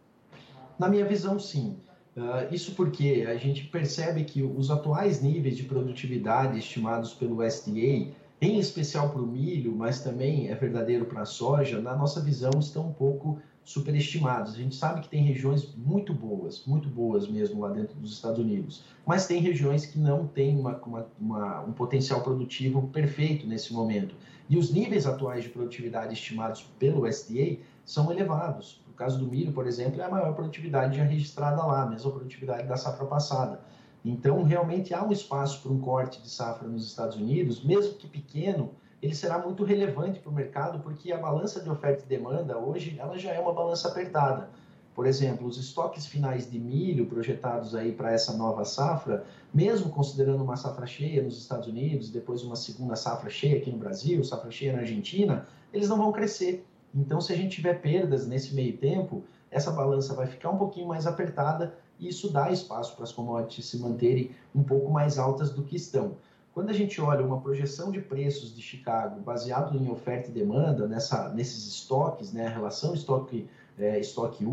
Na 0.78 0.90
minha 0.90 1.06
visão, 1.06 1.40
sim. 1.40 1.78
Uh, 2.16 2.54
isso 2.54 2.74
porque 2.76 3.26
a 3.28 3.36
gente 3.36 3.66
percebe 3.66 4.24
que 4.24 4.42
os 4.42 4.72
atuais 4.72 5.22
níveis 5.22 5.58
de 5.58 5.64
produtividade 5.64 6.58
estimados 6.58 7.14
pelo 7.14 7.44
SDA, 7.44 8.14
em 8.42 8.60
especial 8.60 9.10
para 9.10 9.22
o 9.22 9.28
milho, 9.28 9.76
mas 9.76 10.02
também 10.02 10.48
é 10.50 10.56
verdadeiro 10.56 11.06
para 11.06 11.22
a 11.22 11.26
soja, 11.26 11.82
na 11.82 11.96
nossa 11.96 12.22
visão 12.22 12.52
estão 12.60 12.88
um 12.88 12.94
pouco 12.94 13.42
superestimados. 13.66 14.54
A 14.54 14.58
gente 14.58 14.76
sabe 14.76 15.02
que 15.02 15.10
tem 15.10 15.24
regiões 15.24 15.74
muito 15.76 16.14
boas, 16.14 16.64
muito 16.66 16.88
boas 16.88 17.28
mesmo 17.28 17.62
lá 17.62 17.70
dentro 17.70 17.96
dos 18.00 18.14
Estados 18.14 18.40
Unidos, 18.40 18.84
mas 19.06 19.26
tem 19.26 19.42
regiões 19.42 19.86
que 19.86 19.98
não 19.98 20.28
têm 20.28 20.58
uma, 20.58 20.78
uma, 20.78 21.08
uma, 21.20 21.62
um 21.62 21.74
potencial 21.74 22.22
produtivo 22.22 22.88
perfeito 22.90 23.48
nesse 23.48 23.74
momento. 23.74 24.16
E 24.48 24.58
os 24.58 24.72
níveis 24.72 25.08
atuais 25.08 25.44
de 25.44 25.50
produtividade 25.50 26.14
estimados 26.14 26.62
pelo 26.78 27.08
USDA 27.08 27.58
são 27.84 28.12
elevados. 28.12 28.85
Caso 28.96 29.20
do 29.20 29.28
milho, 29.28 29.52
por 29.52 29.68
exemplo, 29.68 30.02
é 30.02 30.06
a 30.06 30.10
maior 30.10 30.34
produtividade 30.34 30.98
já 30.98 31.04
registrada 31.04 31.64
lá, 31.66 31.84
a 31.84 31.86
mesma 31.86 32.12
produtividade 32.12 32.68
da 32.68 32.78
safra 32.78 33.06
passada. 33.06 33.60
Então, 34.04 34.44
realmente 34.44 34.94
há 34.94 35.04
um 35.04 35.12
espaço 35.12 35.62
para 35.62 35.72
um 35.72 35.80
corte 35.80 36.22
de 36.22 36.30
safra 36.30 36.68
nos 36.68 36.86
Estados 36.86 37.18
Unidos, 37.18 37.64
mesmo 37.64 37.96
que 37.96 38.08
pequeno, 38.08 38.72
ele 39.02 39.14
será 39.14 39.38
muito 39.40 39.64
relevante 39.64 40.20
para 40.20 40.32
o 40.32 40.34
mercado, 40.34 40.80
porque 40.80 41.12
a 41.12 41.18
balança 41.18 41.60
de 41.60 41.70
oferta 41.70 42.04
e 42.04 42.08
demanda 42.08 42.58
hoje 42.58 42.96
ela 43.00 43.18
já 43.18 43.32
é 43.32 43.40
uma 43.40 43.54
balança 43.54 43.88
apertada. 43.88 44.50
Por 44.96 45.06
exemplo, 45.06 45.46
os 45.46 45.58
estoques 45.58 46.06
finais 46.06 46.50
de 46.50 46.58
milho 46.58 47.06
projetados 47.06 47.76
aí 47.76 47.92
para 47.92 48.14
essa 48.14 48.32
nova 48.38 48.64
safra, 48.64 49.26
mesmo 49.54 49.90
considerando 49.90 50.42
uma 50.42 50.56
safra 50.56 50.88
cheia 50.88 51.22
nos 51.22 51.38
Estados 51.38 51.68
Unidos, 51.68 52.10
depois 52.10 52.44
uma 52.44 52.56
segunda 52.56 52.96
safra 52.96 53.30
cheia 53.30 53.58
aqui 53.58 53.70
no 53.70 53.78
Brasil, 53.78 54.24
safra 54.24 54.50
cheia 54.50 54.72
na 54.72 54.80
Argentina, 54.80 55.46
eles 55.74 55.90
não 55.90 55.98
vão 55.98 56.14
crescer. 56.14 56.66
Então, 56.96 57.20
se 57.20 57.34
a 57.34 57.36
gente 57.36 57.58
tiver 57.58 57.82
perdas 57.82 58.26
nesse 58.26 58.56
meio 58.56 58.78
tempo, 58.78 59.24
essa 59.52 59.72
balança 59.72 60.14
vai 60.14 60.28
ficar 60.28 60.50
um 60.50 60.58
pouquinho 60.58 60.88
mais 60.88 61.06
apertada 61.06 61.76
e 62.00 62.08
isso 62.08 62.32
dá 62.32 62.52
espaço 62.52 62.96
para 62.96 63.04
as 63.04 63.12
commodities 63.12 63.66
se 63.66 63.78
manterem 63.78 64.32
um 64.54 64.64
pouco 64.64 64.92
mais 64.92 65.20
altas 65.20 65.52
do 65.52 65.64
que 65.64 65.76
estão. 65.76 66.18
Quando 66.54 66.70
a 66.70 66.74
gente 66.74 67.02
olha 67.02 67.26
uma 67.26 67.42
projeção 67.42 67.92
de 67.92 68.00
preços 68.00 68.56
de 68.56 68.62
Chicago 68.62 69.20
baseado 69.20 69.78
em 69.78 69.90
oferta 69.90 70.30
e 70.30 70.34
demanda, 70.34 70.88
nessa, 70.88 71.28
nesses 71.34 71.68
estoques, 71.68 72.32
né, 72.32 72.48
a 72.48 72.50
relação 72.50 72.94
estoque, 72.94 73.50
é, 73.78 74.00
estoque 74.00 74.46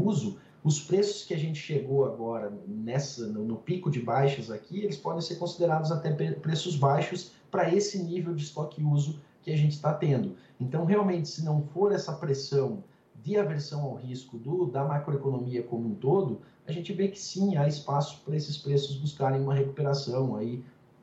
os 0.64 0.80
preços 0.80 1.24
que 1.24 1.32
a 1.32 1.38
gente 1.38 1.60
chegou 1.60 2.04
agora 2.04 2.52
nessa, 2.66 3.26
no, 3.26 3.44
no 3.44 3.56
pico 3.56 3.88
de 3.88 4.00
baixas 4.00 4.50
aqui, 4.50 4.80
eles 4.80 4.96
podem 4.96 5.20
ser 5.20 5.36
considerados 5.36 5.92
até 5.92 6.12
preços 6.12 6.76
baixos 6.76 7.32
para 7.50 7.72
esse 7.72 8.02
nível 8.02 8.34
de 8.34 8.44
estoque 8.44 8.82
uso 8.82 9.20
que 9.42 9.50
a 9.50 9.56
gente 9.56 9.72
está 9.72 9.92
tendo. 9.92 10.36
Então, 10.62 10.84
realmente, 10.84 11.28
se 11.28 11.44
não 11.44 11.60
for 11.60 11.90
essa 11.90 12.12
pressão 12.12 12.84
de 13.22 13.36
aversão 13.36 13.82
ao 13.82 13.94
risco 13.94 14.38
do, 14.38 14.66
da 14.66 14.84
macroeconomia 14.84 15.62
como 15.62 15.88
um 15.88 15.94
todo, 15.94 16.40
a 16.66 16.70
gente 16.70 16.92
vê 16.92 17.08
que 17.08 17.18
sim, 17.18 17.56
há 17.56 17.66
espaço 17.66 18.22
para 18.24 18.36
esses 18.36 18.56
preços 18.56 18.96
buscarem 18.96 19.40
uma 19.40 19.54
recuperação 19.54 20.36
aí 20.36 20.62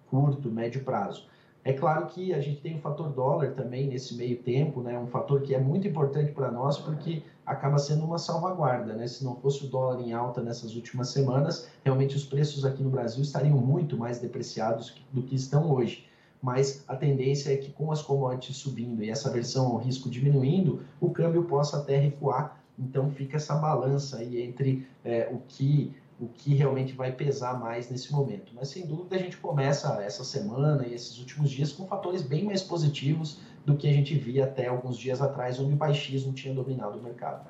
curto, 0.09 0.49
médio 0.49 0.83
prazo. 0.83 1.27
É 1.63 1.73
claro 1.73 2.07
que 2.07 2.33
a 2.33 2.39
gente 2.39 2.61
tem 2.61 2.77
o 2.77 2.81
fator 2.81 3.09
dólar 3.09 3.51
também 3.51 3.85
nesse 3.85 4.15
meio 4.15 4.41
tempo, 4.41 4.81
né? 4.81 4.97
Um 4.97 5.07
fator 5.07 5.41
que 5.41 5.53
é 5.53 5.59
muito 5.59 5.85
importante 5.85 6.31
para 6.31 6.49
nós 6.49 6.77
porque 6.77 7.21
acaba 7.45 7.77
sendo 7.77 8.05
uma 8.05 8.17
salvaguarda, 8.17 8.93
né? 8.93 9.07
Se 9.07 9.25
não 9.25 9.35
fosse 9.35 9.65
o 9.65 9.69
dólar 9.69 9.99
em 9.99 10.13
alta 10.13 10.41
nessas 10.41 10.73
últimas 10.73 11.09
semanas, 11.09 11.69
realmente 11.83 12.15
os 12.15 12.23
preços 12.23 12.63
aqui 12.63 12.81
no 12.81 12.89
Brasil 12.89 13.21
estariam 13.21 13.57
muito 13.57 13.97
mais 13.97 14.19
depreciados 14.19 14.95
do 15.11 15.21
que 15.21 15.35
estão 15.35 15.69
hoje. 15.69 16.08
Mas 16.41 16.83
a 16.87 16.95
tendência 16.95 17.53
é 17.53 17.57
que 17.57 17.71
com 17.71 17.91
as 17.91 18.01
commodities 18.01 18.57
subindo 18.57 19.03
e 19.03 19.09
essa 19.09 19.29
versão 19.29 19.67
ao 19.67 19.77
risco 19.77 20.09
diminuindo, 20.09 20.83
o 20.99 21.09
câmbio 21.09 21.43
possa 21.43 21.77
até 21.77 21.97
recuar 21.97 22.59
então 22.79 23.11
fica 23.11 23.35
essa 23.35 23.55
balança 23.55 24.17
aí 24.17 24.41
entre 24.41 24.87
é, 25.03 25.27
o 25.31 25.41
que 25.47 25.93
o 26.19 26.27
que 26.27 26.53
realmente 26.53 26.91
vai 26.91 27.13
pesar 27.13 27.57
mais 27.57 27.89
nesse 27.89 28.11
momento. 28.11 28.51
Mas 28.53 28.67
sem 28.67 28.85
dúvida 28.85 29.15
a 29.15 29.19
gente 29.19 29.37
começa 29.37 30.01
essa 30.03 30.21
semana 30.21 30.85
e 30.85 30.93
esses 30.93 31.17
últimos 31.17 31.49
dias 31.49 31.71
com 31.71 31.87
fatores 31.87 32.21
bem 32.21 32.43
mais 32.43 32.61
positivos 32.61 33.39
do 33.65 33.77
que 33.77 33.87
a 33.87 33.93
gente 33.93 34.15
via 34.15 34.43
até 34.43 34.67
alguns 34.67 34.97
dias 34.97 35.21
atrás, 35.21 35.57
onde 35.61 35.71
o 35.71 35.77
baixismo 35.77 36.33
tinha 36.33 36.53
dominado 36.53 36.99
o 36.99 37.01
mercado. 37.01 37.47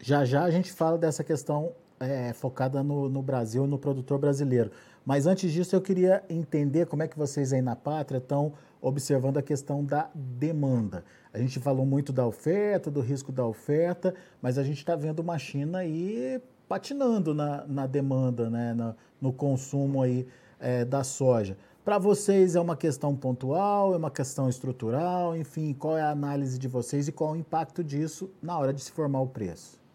Já 0.00 0.24
já 0.24 0.44
a 0.44 0.50
gente 0.50 0.72
fala 0.72 0.96
dessa 0.96 1.24
questão 1.24 1.72
é, 2.00 2.32
focada 2.32 2.82
no, 2.82 3.08
no 3.08 3.22
Brasil, 3.22 3.66
no 3.66 3.78
produtor 3.78 4.18
brasileiro. 4.18 4.70
Mas 5.04 5.26
antes 5.26 5.52
disso, 5.52 5.76
eu 5.76 5.80
queria 5.80 6.22
entender 6.28 6.86
como 6.86 7.02
é 7.02 7.08
que 7.08 7.16
vocês 7.16 7.52
aí 7.52 7.62
na 7.62 7.76
Pátria 7.76 8.18
estão 8.18 8.52
observando 8.80 9.38
a 9.38 9.42
questão 9.42 9.84
da 9.84 10.10
demanda. 10.14 11.04
A 11.32 11.38
gente 11.38 11.60
falou 11.60 11.86
muito 11.86 12.12
da 12.12 12.26
oferta, 12.26 12.90
do 12.90 13.00
risco 13.00 13.30
da 13.30 13.46
oferta, 13.46 14.14
mas 14.40 14.58
a 14.58 14.62
gente 14.62 14.78
está 14.78 14.96
vendo 14.96 15.20
uma 15.20 15.38
China 15.38 15.78
aí 15.78 16.40
patinando 16.68 17.34
na, 17.34 17.66
na 17.66 17.86
demanda, 17.86 18.50
né, 18.50 18.74
na, 18.74 18.94
no 19.20 19.32
consumo 19.32 20.02
aí 20.02 20.26
é, 20.58 20.84
da 20.84 21.04
soja. 21.04 21.56
Para 21.84 21.98
vocês 21.98 22.56
é 22.56 22.60
uma 22.60 22.76
questão 22.76 23.14
pontual, 23.14 23.94
é 23.94 23.96
uma 23.96 24.10
questão 24.10 24.48
estrutural, 24.48 25.36
enfim, 25.36 25.72
qual 25.72 25.96
é 25.96 26.02
a 26.02 26.10
análise 26.10 26.58
de 26.58 26.66
vocês 26.66 27.06
e 27.06 27.12
qual 27.12 27.32
o 27.32 27.36
impacto 27.36 27.84
disso 27.84 28.28
na 28.42 28.58
hora 28.58 28.72
de 28.72 28.82
se 28.82 28.90
formar 28.90 29.20
o 29.20 29.28
preço? 29.28 29.85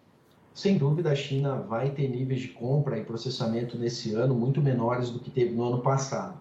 Sem 0.53 0.77
dúvida, 0.77 1.12
a 1.12 1.15
China 1.15 1.55
vai 1.55 1.91
ter 1.91 2.10
níveis 2.10 2.41
de 2.41 2.50
compra 2.50 2.98
e 2.98 3.05
processamento 3.05 3.77
nesse 3.77 4.13
ano 4.13 4.36
muito 4.36 4.62
menores 4.62 5.10
do 5.10 5.20
que 5.20 5.31
teve 5.31 5.55
no 5.55 5.63
ano 5.63 5.81
passado. 5.81 6.39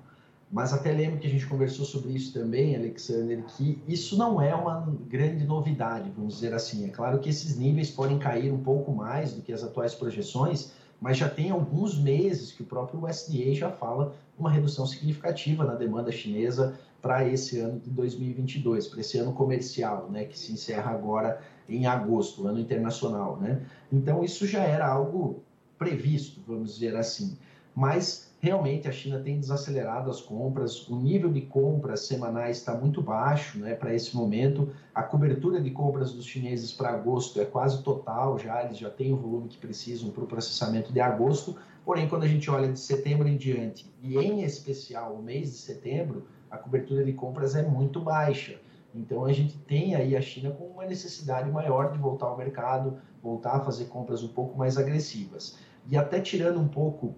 Mas 0.51 0.73
até 0.73 0.91
lembro 0.91 1.21
que 1.21 1.29
a 1.29 1.31
gente 1.31 1.47
conversou 1.47 1.85
sobre 1.85 2.13
isso 2.13 2.33
também, 2.33 2.75
Alexander, 2.75 3.45
que 3.45 3.81
isso 3.87 4.19
não 4.19 4.43
é 4.43 4.53
uma 4.53 4.81
grande 5.09 5.45
novidade, 5.45 6.11
vamos 6.17 6.35
dizer 6.35 6.53
assim. 6.53 6.85
É 6.87 6.89
claro 6.89 7.21
que 7.21 7.29
esses 7.29 7.57
níveis 7.57 7.89
podem 7.89 8.19
cair 8.19 8.53
um 8.53 8.59
pouco 8.59 8.91
mais 8.91 9.33
do 9.33 9.43
que 9.43 9.53
as 9.53 9.63
atuais 9.63 9.95
projeções, 9.95 10.73
mas 11.01 11.17
já 11.17 11.29
tem 11.29 11.51
alguns 11.51 11.97
meses 11.97 12.51
que 12.51 12.63
o 12.63 12.67
próprio 12.67 13.05
USDA 13.05 13.55
já 13.55 13.71
fala 13.71 14.13
uma 14.37 14.51
redução 14.51 14.85
significativa 14.87 15.65
na 15.65 15.75
demanda 15.75 16.11
chinesa 16.11 16.77
para 17.01 17.27
esse 17.27 17.59
ano 17.61 17.79
de 17.79 17.89
2022, 17.89 18.89
para 18.89 19.01
esse 19.01 19.19
ano 19.19 19.33
comercial, 19.33 20.09
né, 20.11 20.25
que 20.25 20.39
se 20.39 20.53
encerra 20.53 20.91
agora 20.91 21.41
em 21.71 21.87
agosto, 21.87 22.47
ano 22.47 22.59
internacional, 22.59 23.39
né? 23.39 23.63
Então 23.93 24.25
isso 24.25 24.47
já 24.47 24.63
era 24.63 24.87
algo 24.87 25.43
previsto, 25.79 26.41
vamos 26.47 26.75
dizer 26.75 26.97
assim. 26.97 27.37
Mas 27.75 28.31
realmente 28.41 28.89
a 28.89 28.93
China 28.93 29.21
tem 29.21 29.39
desacelerado 29.39 30.11
as 30.11 30.21
compras, 30.21 30.89
o 30.89 30.97
nível 30.97 31.31
de 31.31 31.43
compras 31.43 32.01
semanais 32.01 32.59
está 32.59 32.75
muito 32.75 33.03
baixo 33.03 33.59
né, 33.59 33.75
para 33.75 33.95
esse 33.95 34.17
momento, 34.17 34.71
a 34.95 35.03
cobertura 35.03 35.61
de 35.61 35.71
compras 35.71 36.13
dos 36.13 36.25
chineses 36.25 36.73
para 36.73 36.91
agosto 36.91 37.41
é 37.41 37.45
quase 37.45 37.83
total 37.83 38.39
já, 38.39 38.65
eles 38.65 38.79
já 38.79 38.89
têm 38.89 39.13
o 39.13 39.17
volume 39.17 39.49
que 39.49 39.59
precisam 39.59 40.11
para 40.11 40.25
o 40.25 40.27
processamento 40.27 40.93
de 40.93 41.01
agosto, 41.01 41.57
porém 41.85 42.09
quando 42.09 42.23
a 42.23 42.29
gente 42.29 42.51
olha 42.51 42.73
de 42.73 42.81
setembro 42.81 43.29
em 43.29 43.37
diante, 43.37 43.87
e 44.03 44.17
em 44.17 44.43
especial 44.43 45.15
o 45.15 45.23
mês 45.23 45.51
de 45.51 45.57
setembro, 45.57 46.27
a 46.51 46.57
cobertura 46.57 47.05
de 47.05 47.13
compras 47.13 47.55
é 47.55 47.63
muito 47.63 48.01
baixa. 48.01 48.59
Então 48.95 49.25
a 49.25 49.33
gente 49.33 49.57
tem 49.59 49.95
aí 49.95 50.17
a 50.17 50.21
China 50.21 50.51
com 50.51 50.65
uma 50.65 50.85
necessidade 50.85 51.51
maior 51.51 51.93
de 51.93 51.99
voltar 51.99 52.27
ao 52.27 52.37
mercado, 52.37 52.99
voltar 53.23 53.57
a 53.57 53.61
fazer 53.61 53.87
compras 53.87 54.23
um 54.23 54.29
pouco 54.29 54.59
mais 54.59 54.77
agressivas. 54.77 55.59
E 55.89 55.97
até 55.97 56.21
tirando 56.21 56.61
um 56.61 56.69
pouco 56.69 57.15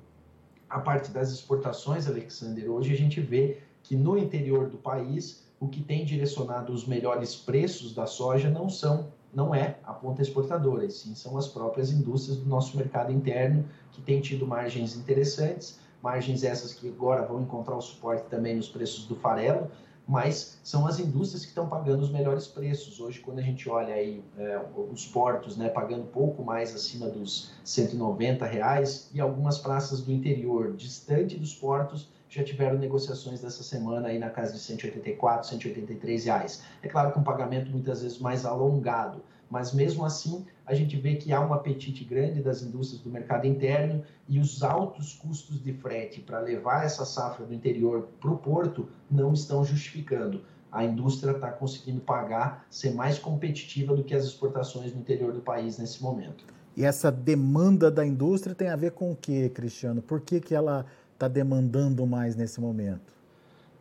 a 0.68 0.78
parte 0.78 1.10
das 1.10 1.30
exportações, 1.30 2.06
Alexander, 2.06 2.70
hoje 2.70 2.92
a 2.92 2.96
gente 2.96 3.20
vê 3.20 3.58
que 3.82 3.96
no 3.96 4.16
interior 4.16 4.68
do 4.68 4.78
país 4.78 5.46
o 5.60 5.68
que 5.68 5.82
tem 5.82 6.04
direcionado 6.04 6.72
os 6.72 6.86
melhores 6.86 7.34
preços 7.34 7.94
da 7.94 8.06
soja 8.06 8.50
não 8.50 8.68
são 8.68 9.12
não 9.32 9.54
é 9.54 9.78
a 9.84 9.94
ponta 9.94 10.20
exportadora, 10.20 10.84
e 10.84 10.90
sim 10.90 11.14
são 11.14 11.38
as 11.38 11.48
próprias 11.48 11.90
indústrias 11.90 12.36
do 12.36 12.46
nosso 12.46 12.76
mercado 12.76 13.10
interno 13.10 13.64
que 13.90 14.02
têm 14.02 14.20
tido 14.20 14.46
margens 14.46 14.94
interessantes, 14.94 15.78
margens 16.02 16.44
essas 16.44 16.74
que 16.74 16.88
agora 16.88 17.24
vão 17.24 17.40
encontrar 17.40 17.76
o 17.76 17.80
suporte 17.80 18.24
também 18.28 18.56
nos 18.56 18.68
preços 18.68 19.06
do 19.06 19.16
farelo, 19.16 19.70
mas 20.06 20.58
são 20.62 20.86
as 20.86 20.98
indústrias 20.98 21.42
que 21.42 21.50
estão 21.50 21.68
pagando 21.68 22.02
os 22.02 22.10
melhores 22.10 22.46
preços. 22.46 23.00
Hoje, 23.00 23.20
quando 23.20 23.38
a 23.38 23.42
gente 23.42 23.68
olha 23.68 23.94
aí 23.94 24.22
é, 24.36 24.60
os 24.92 25.06
portos, 25.06 25.56
né, 25.56 25.68
pagando 25.68 26.04
pouco 26.04 26.44
mais 26.44 26.74
acima 26.74 27.08
dos 27.08 27.52
190 27.64 28.44
reais 28.46 29.10
e 29.14 29.20
algumas 29.20 29.58
praças 29.58 30.00
do 30.00 30.12
interior, 30.12 30.74
distante 30.74 31.38
dos 31.38 31.54
portos, 31.54 32.08
já 32.28 32.42
tiveram 32.42 32.78
negociações 32.78 33.42
dessa 33.42 33.62
semana 33.62 34.08
aí 34.08 34.18
na 34.18 34.30
casa 34.30 34.54
de 34.54 34.58
184, 34.58 35.48
183 35.48 36.24
reais. 36.24 36.62
É 36.82 36.88
claro, 36.88 37.12
com 37.12 37.22
pagamento 37.22 37.70
muitas 37.70 38.02
vezes 38.02 38.18
mais 38.18 38.46
alongado, 38.46 39.22
mas 39.52 39.74
mesmo 39.74 40.02
assim 40.02 40.46
a 40.64 40.72
gente 40.72 40.96
vê 40.96 41.16
que 41.16 41.30
há 41.30 41.38
um 41.38 41.52
apetite 41.52 42.04
grande 42.04 42.42
das 42.42 42.62
indústrias 42.62 43.02
do 43.02 43.10
mercado 43.10 43.46
interno 43.46 44.02
e 44.26 44.40
os 44.40 44.62
altos 44.62 45.12
custos 45.12 45.62
de 45.62 45.74
frete 45.74 46.22
para 46.22 46.40
levar 46.40 46.86
essa 46.86 47.04
safra 47.04 47.44
do 47.44 47.52
interior 47.52 48.08
para 48.18 48.30
o 48.30 48.38
porto 48.38 48.88
não 49.10 49.34
estão 49.34 49.62
justificando. 49.62 50.40
A 50.72 50.86
indústria 50.86 51.32
está 51.32 51.50
conseguindo 51.50 52.00
pagar, 52.00 52.64
ser 52.70 52.94
mais 52.94 53.18
competitiva 53.18 53.94
do 53.94 54.02
que 54.02 54.14
as 54.14 54.24
exportações 54.24 54.94
no 54.94 55.00
interior 55.00 55.34
do 55.34 55.40
país 55.42 55.76
nesse 55.76 56.02
momento. 56.02 56.46
E 56.74 56.82
essa 56.82 57.12
demanda 57.12 57.90
da 57.90 58.06
indústria 58.06 58.54
tem 58.54 58.70
a 58.70 58.76
ver 58.76 58.92
com 58.92 59.12
o 59.12 59.16
que, 59.16 59.50
Cristiano? 59.50 60.00
Por 60.00 60.22
que, 60.22 60.40
que 60.40 60.54
ela 60.54 60.86
está 61.12 61.28
demandando 61.28 62.06
mais 62.06 62.34
nesse 62.34 62.58
momento? 62.58 63.12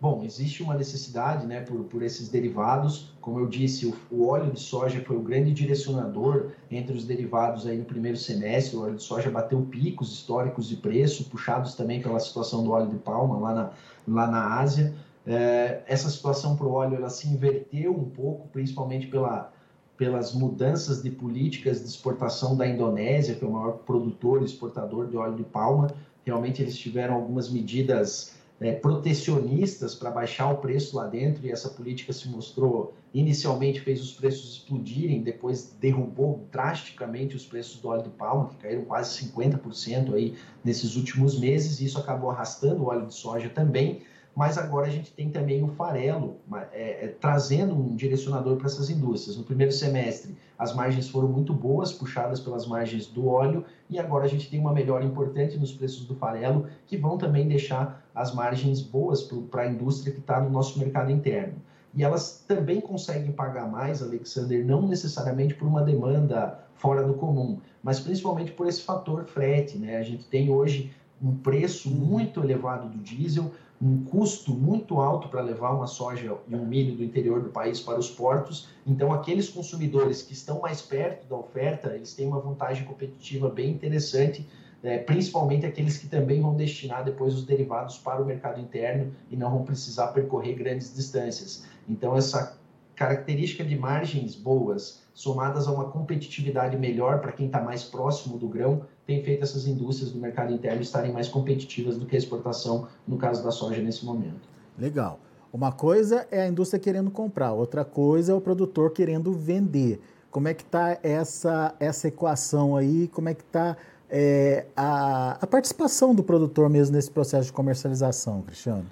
Bom, 0.02 0.24
existe 0.24 0.64
uma 0.64 0.74
necessidade 0.74 1.46
né, 1.46 1.62
por, 1.62 1.84
por 1.84 2.02
esses 2.02 2.28
derivados. 2.28 3.14
Como 3.22 3.40
eu 3.40 3.46
disse, 3.46 3.86
o, 3.86 3.96
o, 4.10 4.26
óleo 4.26 4.52
de 4.52 4.60
soja 4.60 5.00
foi 5.06 5.16
o 5.16 5.22
grande 5.22 5.54
direcionador 5.54 6.54
entre 6.72 6.98
os 6.98 7.06
derivados 7.06 7.68
aí 7.68 7.78
no 7.78 7.86
primeiro 7.86 8.18
semestre. 8.18 8.76
O 8.76 8.82
óleo 8.82 8.96
de 8.96 9.04
soja 9.04 9.30
bateu 9.30 9.62
picos 9.62 10.12
históricos 10.12 10.68
de 10.68 10.76
preço, 10.78 11.26
puxados 11.26 11.76
também 11.76 12.02
pela 12.02 12.20
situação 12.20 12.64
do 12.64 12.72
óleo 12.72 12.90
de 12.90 12.98
palma 12.98 13.38
lá 13.38 13.54
na, 13.54 13.72
lá 14.08 14.26
na 14.26 14.60
Ásia. 14.60 14.92
É, 15.24 15.84
essa 15.86 16.10
situação 16.10 16.56
para 16.56 16.66
o 16.66 16.72
óleo 16.72 16.96
ela 16.96 17.12
se 17.12 17.28
inverteu 17.28 17.96
um 17.96 18.10
pouco, 18.10 18.48
principalmente 18.48 19.06
pela, 19.06 19.54
pelas 19.98 20.34
mudanças 20.34 21.04
de 21.04 21.12
políticas 21.12 21.80
de 21.80 21.88
exportação 21.88 22.58
da 22.58 22.66
Indonésia, 22.66 23.36
que 23.36 23.46
é 23.46 23.48
o 23.48 23.52
maior 23.52 23.74
produtor 23.74 24.42
e 24.42 24.46
exportador 24.46 25.06
de 25.06 25.16
óleo 25.16 25.36
de 25.36 25.44
palma. 25.44 25.92
Realmente 26.26 26.60
eles 26.60 26.76
tiveram 26.76 27.14
algumas 27.14 27.52
medidas 27.52 28.41
é, 28.62 28.74
protecionistas 28.74 29.96
para 29.96 30.12
baixar 30.12 30.52
o 30.52 30.58
preço 30.58 30.96
lá 30.96 31.08
dentro 31.08 31.46
e 31.46 31.52
essa 31.52 31.68
política 31.70 32.14
se 32.14 32.30
mostrou 32.30 32.94
inicialmente 33.14 33.82
fez 33.82 34.02
os 34.02 34.14
preços 34.14 34.54
explodirem, 34.54 35.24
depois 35.24 35.76
derrubou 35.82 36.48
drasticamente 36.52 37.36
os 37.36 37.46
preços 37.46 37.82
do 37.82 37.90
óleo 37.90 38.04
de 38.04 38.10
palma, 38.10 38.50
que 38.50 38.56
caíram 38.58 38.86
quase 38.86 39.26
50% 39.26 40.14
aí 40.14 40.36
nesses 40.64 40.96
últimos 40.96 41.38
meses, 41.38 41.82
e 41.82 41.86
isso 41.86 41.98
acabou 41.98 42.30
arrastando 42.30 42.84
o 42.84 42.86
óleo 42.86 43.08
de 43.08 43.16
soja 43.16 43.50
também 43.50 44.04
mas 44.36 44.58
agora 44.58 44.88
a 44.88 44.90
gente 44.90 45.12
tem 45.12 45.30
também 45.30 45.64
o 45.64 45.68
farelo 45.68 46.38
é, 46.72 47.06
é, 47.06 47.08
trazendo 47.20 47.74
um 47.76 47.96
direcionador 47.96 48.56
para 48.56 48.68
essas 48.68 48.90
indústrias. 48.90 49.38
No 49.38 49.44
primeiro 49.44 49.72
semestre, 49.72 50.36
as 50.58 50.74
margens 50.74 51.10
foram 51.10 51.28
muito 51.28 51.54
boas, 51.54 51.92
puxadas 51.92 52.40
pelas 52.40 52.66
margens 52.66 53.08
do 53.08 53.28
óleo, 53.28 53.66
e 53.90 54.00
agora 54.00 54.26
a 54.26 54.28
gente 54.28 54.50
tem 54.50 54.60
uma 54.60 54.74
melhora 54.74 55.04
importante 55.04 55.58
nos 55.58 55.72
preços 55.74 56.06
do 56.06 56.16
farelo, 56.16 56.68
que 56.88 56.96
vão 56.96 57.18
também 57.18 57.48
deixar 57.48 58.06
as 58.16 58.34
margens 58.34 58.82
boas 58.82 59.24
para 59.50 59.64
a 59.64 59.68
indústria 59.68 60.14
que 60.14 60.20
está 60.20 60.40
no 60.40 60.50
nosso 60.50 60.80
mercado 60.80 61.12
interno. 61.12 61.56
E 61.94 62.04
elas 62.04 62.44
também 62.48 62.80
conseguem 62.80 63.34
pagar 63.34 63.70
mais, 63.70 64.02
Alexander, 64.02 64.66
não 64.66 64.88
necessariamente 64.88 65.54
por 65.56 65.68
uma 65.68 65.84
demanda 65.84 66.60
fora 66.76 67.04
do 67.04 67.14
comum, 67.16 67.60
mas 67.84 68.00
principalmente 68.00 68.52
por 68.52 68.66
esse 68.66 68.82
fator 68.82 69.26
frete. 69.26 69.78
Né? 69.78 69.98
A 69.98 70.04
gente 70.04 70.24
tem 70.26 70.50
hoje 70.50 70.94
um 71.22 71.36
preço 71.36 71.90
muito 71.90 72.42
elevado 72.42 72.90
do 72.90 72.98
diesel, 72.98 73.52
um 73.82 74.04
custo 74.04 74.54
muito 74.54 75.00
alto 75.00 75.28
para 75.28 75.42
levar 75.42 75.72
uma 75.72 75.88
soja 75.88 76.38
e 76.48 76.56
um 76.56 76.66
milho 76.66 76.96
do 76.96 77.04
interior 77.04 77.42
do 77.42 77.50
país 77.50 77.80
para 77.80 77.98
os 77.98 78.10
portos. 78.12 78.68
Então, 78.86 79.12
aqueles 79.12 79.50
consumidores 79.50 80.22
que 80.22 80.34
estão 80.34 80.62
mais 80.62 80.82
perto 80.82 81.28
da 81.28 81.36
oferta, 81.36 81.96
eles 81.96 82.14
têm 82.14 82.28
uma 82.28 82.40
vantagem 82.40 82.86
competitiva 82.86 83.50
bem 83.50 83.72
interessante, 83.72 84.48
é, 84.84 85.00
principalmente 85.00 85.66
aqueles 85.66 85.98
que 85.98 86.08
também 86.08 86.42
vão 86.42 86.56
destinar 86.56 87.04
depois 87.04 87.34
os 87.34 87.44
derivados 87.44 87.98
para 87.98 88.22
o 88.22 88.26
mercado 88.26 88.60
interno 88.60 89.14
e 89.30 89.36
não 89.36 89.50
vão 89.50 89.64
precisar 89.64 90.08
percorrer 90.08 90.56
grandes 90.56 90.94
distâncias. 90.94 91.66
Então, 91.90 92.16
essa 92.16 92.58
característica 92.96 93.64
de 93.64 93.78
margens 93.78 94.36
boas, 94.36 95.02
somadas 95.14 95.68
a 95.68 95.72
uma 95.72 95.86
competitividade 95.86 96.78
melhor 96.78 97.20
para 97.20 97.32
quem 97.32 97.48
está 97.48 97.62
mais 97.62 97.84
próximo 97.84 98.38
do 98.38 98.48
grão, 98.48 98.86
tem 99.06 99.24
feito 99.24 99.44
essas 99.44 99.68
indústrias 99.68 100.12
do 100.12 100.20
mercado 100.20 100.54
interno 100.54 100.82
estarem 100.82 101.12
mais 101.12 101.28
competitivas 101.28 101.98
do 101.98 102.06
que 102.06 102.16
a 102.16 102.20
exportação, 102.20 102.88
no 103.08 103.18
caso 103.18 103.44
da 103.44 103.52
soja, 103.52 103.82
nesse 103.82 104.06
momento. 104.06 104.48
Legal. 104.78 105.20
Uma 105.52 105.72
coisa 105.72 106.26
é 106.32 106.44
a 106.44 106.48
indústria 106.48 106.80
querendo 106.80 107.12
comprar, 107.12 107.52
outra 107.52 107.84
coisa 107.84 108.32
é 108.32 108.36
o 108.36 108.40
produtor 108.40 108.92
querendo 108.92 109.34
vender. 109.34 110.00
Como 110.30 110.48
é 110.48 110.54
que 110.54 110.64
está 110.64 110.98
essa, 111.04 111.76
essa 111.78 112.08
equação 112.08 112.78
aí? 112.78 113.10
Como 113.10 113.28
é 113.28 113.34
que 113.34 113.44
está 113.44 113.76
é, 114.10 114.66
a, 114.76 115.38
a 115.42 115.48
participação 115.48 116.16
do 116.16 116.24
produtor 116.24 116.70
mesmo 116.70 116.96
nesse 116.96 117.12
processo 117.12 117.48
de 117.48 117.54
comercialização, 117.54 118.42
Cristiano? 118.44 118.86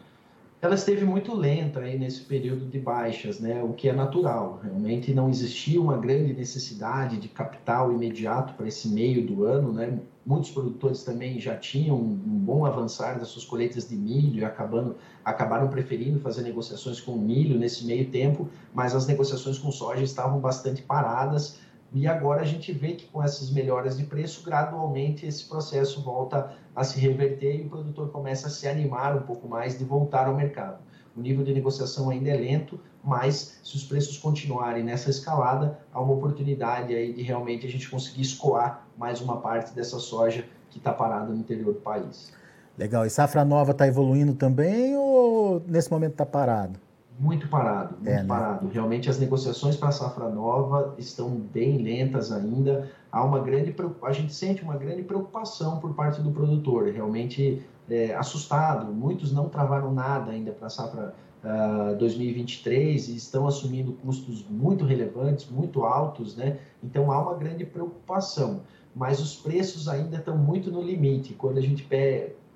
Ela 0.61 0.75
esteve 0.75 1.05
muito 1.05 1.33
lenta 1.33 1.79
aí 1.79 1.97
nesse 1.97 2.21
período 2.21 2.65
de 2.65 2.79
baixas, 2.79 3.39
né? 3.39 3.63
o 3.63 3.71
que 3.71 3.87
é 3.87 3.93
natural. 3.93 4.59
Realmente 4.61 5.13
não 5.13 5.29
existia 5.29 5.79
uma 5.81 5.97
grande 5.97 6.33
necessidade 6.33 7.17
de 7.17 7.29
capital 7.29 7.93
imediato 7.93 8.53
para 8.55 8.67
esse 8.67 8.89
meio 8.89 9.25
do 9.25 9.45
ano. 9.45 9.71
Né? 9.71 9.97
Muitos 10.25 10.51
produtores 10.51 11.01
também 11.03 11.39
já 11.39 11.55
tinham 11.55 11.95
um 11.95 12.11
bom 12.13 12.65
avançar 12.65 13.17
das 13.17 13.29
suas 13.29 13.45
colheitas 13.45 13.87
de 13.87 13.95
milho 13.95 14.39
e 14.41 14.43
acabando, 14.43 14.97
acabaram 15.23 15.69
preferindo 15.69 16.19
fazer 16.19 16.41
negociações 16.41 16.99
com 16.99 17.13
milho 17.17 17.57
nesse 17.57 17.85
meio 17.85 18.09
tempo, 18.09 18.49
mas 18.73 18.93
as 18.93 19.07
negociações 19.07 19.57
com 19.57 19.71
soja 19.71 20.03
estavam 20.03 20.39
bastante 20.39 20.81
paradas 20.81 21.57
e 21.91 22.07
agora 22.07 22.41
a 22.41 22.45
gente 22.45 22.71
vê 22.71 22.93
que 22.93 23.07
com 23.07 23.23
essas 23.23 23.49
melhoras 23.51 23.97
de 23.97 24.03
preço, 24.03 24.43
gradualmente 24.43 25.25
esse 25.25 25.45
processo 25.45 26.01
volta 26.03 26.53
a 26.75 26.83
se 26.83 26.99
reverter 26.99 27.61
e 27.61 27.65
o 27.65 27.69
produtor 27.69 28.09
começa 28.09 28.47
a 28.47 28.49
se 28.49 28.67
animar 28.67 29.17
um 29.17 29.21
pouco 29.21 29.47
mais 29.47 29.77
de 29.77 29.83
voltar 29.83 30.27
ao 30.27 30.35
mercado. 30.35 30.77
O 31.17 31.21
nível 31.21 31.43
de 31.43 31.53
negociação 31.53 32.09
ainda 32.09 32.29
é 32.29 32.37
lento, 32.37 32.79
mas 33.03 33.59
se 33.63 33.75
os 33.75 33.83
preços 33.83 34.17
continuarem 34.17 34.83
nessa 34.83 35.09
escalada, 35.09 35.79
há 35.91 35.99
uma 35.99 36.13
oportunidade 36.13 36.93
aí 36.93 37.11
de 37.11 37.23
realmente 37.23 37.65
a 37.65 37.69
gente 37.69 37.89
conseguir 37.89 38.21
escoar 38.21 38.85
mais 38.95 39.19
uma 39.19 39.37
parte 39.37 39.73
dessa 39.73 39.99
soja 39.99 40.45
que 40.69 40.77
está 40.77 40.93
parada 40.93 41.33
no 41.33 41.39
interior 41.39 41.73
do 41.73 41.79
país. 41.79 42.31
Legal. 42.77 43.05
E 43.05 43.09
safra 43.09 43.43
nova 43.43 43.71
está 43.71 43.87
evoluindo 43.87 44.33
também 44.35 44.95
ou 44.95 45.61
nesse 45.67 45.91
momento 45.91 46.11
está 46.11 46.25
parado? 46.25 46.79
Muito 47.19 47.49
parado, 47.49 47.95
muito 47.95 48.09
é, 48.09 48.21
né? 48.21 48.25
parado. 48.25 48.67
Realmente 48.69 49.09
as 49.09 49.19
negociações 49.19 49.75
para 49.75 49.89
a 49.89 49.91
safra 49.91 50.29
nova 50.29 50.95
estão 50.97 51.29
bem 51.29 51.77
lentas 51.79 52.31
ainda. 52.31 52.89
Há 53.11 53.23
uma 53.23 53.39
grande 53.39 53.75
a 54.03 54.11
gente 54.13 54.33
sente 54.33 54.63
uma 54.63 54.77
grande 54.77 55.03
preocupação 55.03 55.79
por 55.79 55.93
parte 55.93 56.21
do 56.21 56.31
produtor, 56.31 56.89
realmente 56.89 57.61
é, 57.89 58.15
assustado. 58.15 58.93
Muitos 58.93 59.33
não 59.33 59.49
travaram 59.49 59.93
nada 59.93 60.31
ainda 60.31 60.51
para 60.51 60.67
a 60.67 60.69
safra 60.69 61.13
uh, 61.43 61.91
ah, 61.91 61.95
2023 61.99 63.09
e 63.09 63.15
estão 63.17 63.45
assumindo 63.45 63.93
custos 63.93 64.45
muito 64.49 64.85
relevantes, 64.85 65.49
muito 65.49 65.83
altos, 65.83 66.37
né? 66.37 66.57
Então 66.81 67.11
há 67.11 67.21
uma 67.21 67.35
grande 67.35 67.65
preocupação. 67.65 68.61
Mas 68.95 69.19
os 69.19 69.35
preços 69.35 69.87
ainda 69.87 70.17
estão 70.17 70.37
muito 70.37 70.71
no 70.71 70.81
limite. 70.81 71.33
Quando 71.33 71.57
a 71.57 71.61
gente 71.61 71.83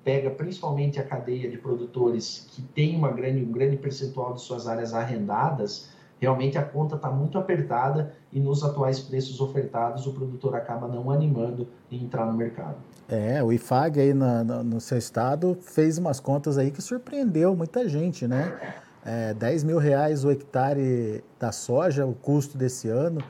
pega 0.04 0.30
principalmente 0.30 1.00
a 1.00 1.02
cadeia 1.02 1.50
de 1.50 1.56
produtores 1.56 2.46
que 2.50 2.60
tem 2.60 2.94
uma 2.94 3.10
grande, 3.10 3.42
um 3.42 3.50
grande 3.50 3.76
percentual 3.76 4.34
de 4.34 4.42
suas 4.42 4.68
áreas 4.68 4.92
arrendadas, 4.92 5.88
realmente 6.20 6.58
a 6.58 6.62
conta 6.62 6.96
está 6.96 7.10
muito 7.10 7.38
apertada 7.38 8.12
e 8.32 8.38
nos 8.38 8.62
atuais 8.62 9.00
preços 9.00 9.40
ofertados 9.40 10.06
o 10.06 10.12
produtor 10.12 10.54
acaba 10.54 10.86
não 10.86 11.10
animando 11.10 11.66
em 11.90 12.04
entrar 12.04 12.26
no 12.26 12.34
mercado. 12.34 12.76
É, 13.08 13.42
o 13.42 13.52
IFAG 13.52 14.00
aí 14.00 14.14
no 14.14 14.80
seu 14.80 14.96
estado 14.96 15.56
fez 15.60 15.98
umas 15.98 16.20
contas 16.20 16.56
aí 16.56 16.70
que 16.70 16.80
surpreendeu 16.80 17.54
muita 17.54 17.88
gente, 17.88 18.26
né? 18.26 18.58
É, 19.04 19.34
10 19.34 19.64
mil 19.64 19.78
reais 19.78 20.24
o 20.24 20.30
hectare 20.30 21.22
da 21.38 21.52
soja, 21.52 22.06
o 22.06 22.14
custo 22.14 22.56
desse 22.56 22.88
ano. 22.88 23.20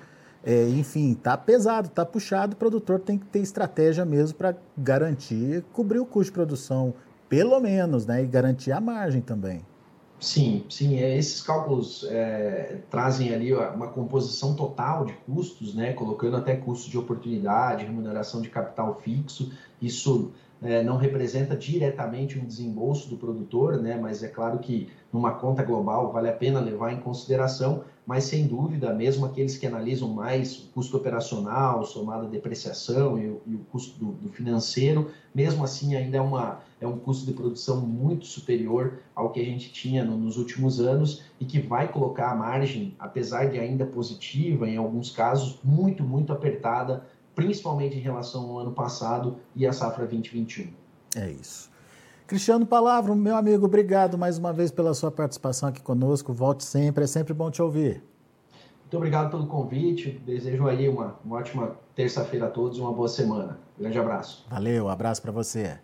É, 0.46 0.68
enfim, 0.68 1.14
tá 1.14 1.38
pesado, 1.38 1.88
tá 1.88 2.04
puxado, 2.04 2.52
o 2.52 2.56
produtor 2.56 3.00
tem 3.00 3.16
que 3.16 3.24
ter 3.24 3.38
estratégia 3.38 4.04
mesmo 4.04 4.36
para 4.36 4.54
garantir, 4.76 5.64
cobrir 5.72 6.00
o 6.00 6.04
custo 6.04 6.26
de 6.26 6.32
produção, 6.32 6.92
pelo 7.30 7.58
menos, 7.60 8.04
né? 8.04 8.22
E 8.22 8.26
garantir 8.26 8.70
a 8.70 8.80
margem 8.80 9.22
também. 9.22 9.62
Sim, 10.20 10.64
sim. 10.68 10.98
É, 10.98 11.16
esses 11.16 11.42
cálculos 11.42 12.06
é, 12.10 12.78
trazem 12.90 13.34
ali 13.34 13.52
uma 13.54 13.88
composição 13.88 14.54
total 14.54 15.04
de 15.04 15.12
custos, 15.14 15.74
né? 15.74 15.92
Colocando 15.92 16.36
até 16.36 16.56
custo 16.56 16.90
de 16.90 16.98
oportunidade, 16.98 17.84
remuneração 17.84 18.40
de 18.40 18.48
capital 18.48 19.00
fixo. 19.02 19.50
Isso 19.80 20.32
é, 20.62 20.82
não 20.82 20.96
representa 20.96 21.56
diretamente 21.56 22.38
um 22.38 22.44
desembolso 22.44 23.08
do 23.08 23.16
produtor, 23.16 23.80
né? 23.80 23.98
Mas 24.00 24.22
é 24.22 24.28
claro 24.28 24.58
que 24.58 24.88
numa 25.12 25.32
conta 25.32 25.62
global 25.62 26.12
vale 26.12 26.28
a 26.28 26.32
pena 26.32 26.60
levar 26.60 26.92
em 26.92 27.00
consideração 27.00 27.84
mas 28.06 28.24
sem 28.24 28.46
dúvida, 28.46 28.92
mesmo 28.92 29.24
aqueles 29.24 29.56
que 29.56 29.66
analisam 29.66 30.08
mais 30.08 30.58
o 30.58 30.68
custo 30.72 30.96
operacional, 30.96 31.84
somado 31.84 32.26
à 32.26 32.28
depreciação 32.28 33.18
e, 33.18 33.22
e 33.46 33.54
o 33.54 33.60
custo 33.72 33.98
do, 33.98 34.12
do, 34.12 34.28
financeiro, 34.28 35.10
mesmo 35.34 35.64
assim 35.64 35.96
ainda 35.96 36.18
é, 36.18 36.20
uma, 36.20 36.60
é 36.80 36.86
um 36.86 36.98
custo 36.98 37.24
de 37.24 37.32
produção 37.32 37.80
muito 37.80 38.26
superior 38.26 38.98
ao 39.14 39.30
que 39.30 39.40
a 39.40 39.44
gente 39.44 39.72
tinha 39.72 40.04
no, 40.04 40.18
nos 40.18 40.36
últimos 40.36 40.80
anos 40.80 41.22
e 41.40 41.46
que 41.46 41.58
vai 41.58 41.88
colocar 41.88 42.30
a 42.30 42.34
margem, 42.34 42.94
apesar 42.98 43.46
de 43.46 43.58
ainda 43.58 43.86
positiva 43.86 44.68
em 44.68 44.76
alguns 44.76 45.10
casos, 45.10 45.58
muito, 45.64 46.04
muito 46.04 46.30
apertada, 46.30 47.06
principalmente 47.34 47.96
em 47.96 48.00
relação 48.00 48.50
ao 48.50 48.58
ano 48.60 48.72
passado 48.72 49.36
e 49.54 49.66
à 49.66 49.72
safra 49.72 50.06
2021. 50.06 50.72
É 51.16 51.30
isso. 51.30 51.70
Cristiano 52.26 52.64
Palavra, 52.64 53.14
meu 53.14 53.36
amigo, 53.36 53.66
obrigado 53.66 54.16
mais 54.16 54.38
uma 54.38 54.52
vez 54.52 54.70
pela 54.70 54.94
sua 54.94 55.10
participação 55.10 55.68
aqui 55.68 55.82
conosco. 55.82 56.32
Volte 56.32 56.64
sempre, 56.64 57.04
é 57.04 57.06
sempre 57.06 57.34
bom 57.34 57.50
te 57.50 57.60
ouvir. 57.60 58.02
Muito 58.80 58.96
obrigado 58.96 59.30
pelo 59.30 59.46
convite. 59.46 60.22
Desejo 60.24 60.66
aí 60.66 60.88
uma, 60.88 61.16
uma 61.24 61.36
ótima 61.36 61.76
terça-feira 61.94 62.46
a 62.46 62.50
todos 62.50 62.78
e 62.78 62.80
uma 62.80 62.92
boa 62.92 63.08
semana. 63.08 63.58
Grande 63.78 63.98
abraço. 63.98 64.46
Valeu, 64.48 64.88
abraço 64.88 65.20
para 65.20 65.32
você. 65.32 65.78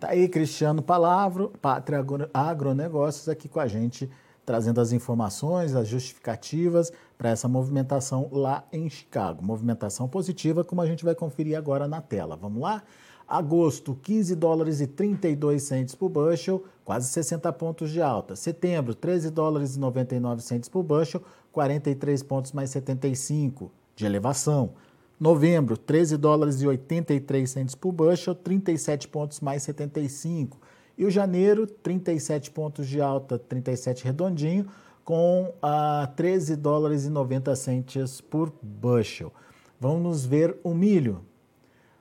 Tá 0.00 0.08
aí 0.08 0.28
Cristiano 0.28 0.82
Palavra, 0.82 1.48
Pátria 1.62 2.04
Agronegócios, 2.32 3.28
aqui 3.28 3.48
com 3.48 3.60
a 3.60 3.66
gente, 3.66 4.10
trazendo 4.44 4.80
as 4.80 4.92
informações, 4.92 5.74
as 5.74 5.88
justificativas 5.88 6.92
para 7.16 7.30
essa 7.30 7.48
movimentação 7.48 8.28
lá 8.30 8.64
em 8.72 8.88
Chicago. 8.88 9.44
Movimentação 9.44 10.08
positiva, 10.08 10.64
como 10.64 10.80
a 10.80 10.86
gente 10.86 11.04
vai 11.04 11.14
conferir 11.14 11.56
agora 11.56 11.88
na 11.88 12.00
tela. 12.00 12.36
Vamos 12.36 12.62
lá? 12.62 12.82
Agosto, 13.26 13.98
15 14.02 14.34
dólares 14.36 14.80
e 14.80 14.86
32 14.86 15.62
centes 15.62 15.94
por 15.94 16.10
bushel, 16.10 16.64
quase 16.84 17.08
60 17.08 17.50
pontos 17.54 17.90
de 17.90 18.02
alta. 18.02 18.36
Setembro, 18.36 18.94
13 18.94 19.30
dólares 19.30 19.76
e 19.76 19.78
99 19.78 20.42
centes 20.42 20.68
por 20.68 20.82
bushel, 20.82 21.22
43 21.50 22.22
pontos 22.22 22.52
mais 22.52 22.70
75 22.70 23.72
de 23.96 24.04
elevação. 24.04 24.72
Novembro, 25.18 25.76
13 25.76 26.16
dólares 26.18 26.60
e 26.60 26.66
83 26.66 27.48
centes 27.48 27.74
por 27.74 27.92
bushel, 27.92 28.34
37 28.34 29.08
pontos 29.08 29.40
mais 29.40 29.62
75. 29.62 30.58
E 30.96 31.04
o 31.04 31.10
janeiro, 31.10 31.66
37 31.66 32.50
pontos 32.50 32.86
de 32.86 33.00
alta, 33.00 33.38
37 33.38 34.04
redondinho, 34.04 34.66
com 35.04 35.52
a 35.60 36.10
13 36.16 36.56
dólares 36.56 37.04
e 37.04 37.10
90 37.10 37.54
centes 37.56 38.20
por 38.20 38.52
bushel. 38.62 39.32
Vamos 39.78 40.24
ver 40.24 40.56
o 40.62 40.72
milho. 40.72 41.20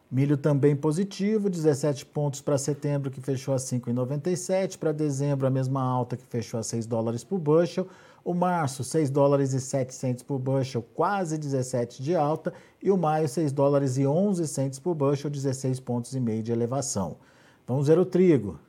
Milho 0.10 0.38
também 0.38 0.76
positivo, 0.76 1.50
17 1.50 2.06
pontos 2.06 2.40
para 2.40 2.56
setembro, 2.56 3.10
que 3.10 3.20
fechou 3.20 3.52
a 3.52 3.58
5,97. 3.58 4.78
Para 4.78 4.92
dezembro, 4.92 5.48
a 5.48 5.50
mesma 5.50 5.82
alta, 5.82 6.16
que 6.16 6.24
fechou 6.24 6.60
a 6.60 6.64
6 6.64 6.86
dólares 6.86 7.24
por 7.24 7.40
bushel. 7.40 7.88
O 8.24 8.34
março, 8.34 8.84
6 8.84 9.10
dólares 9.10 9.54
e 9.54 9.60
7 9.60 10.24
por 10.24 10.38
bushel, 10.38 10.86
quase 10.94 11.36
17 11.38 12.02
de 12.04 12.16
alta. 12.16 12.54
E 12.82 12.92
o 12.92 12.98
maio, 12.98 13.28
6 13.28 13.52
dólares 13.52 13.98
e 13.98 14.06
11 14.06 14.80
por 14.82 14.94
bushel, 14.94 15.32
16 15.32 15.80
pontos 15.80 16.14
e 16.14 16.20
meio 16.20 16.44
de 16.44 16.52
elevação. 16.52 17.18
Vamos 17.66 17.88
ver 17.88 17.98
o 17.98 18.06
trigo. 18.06 18.60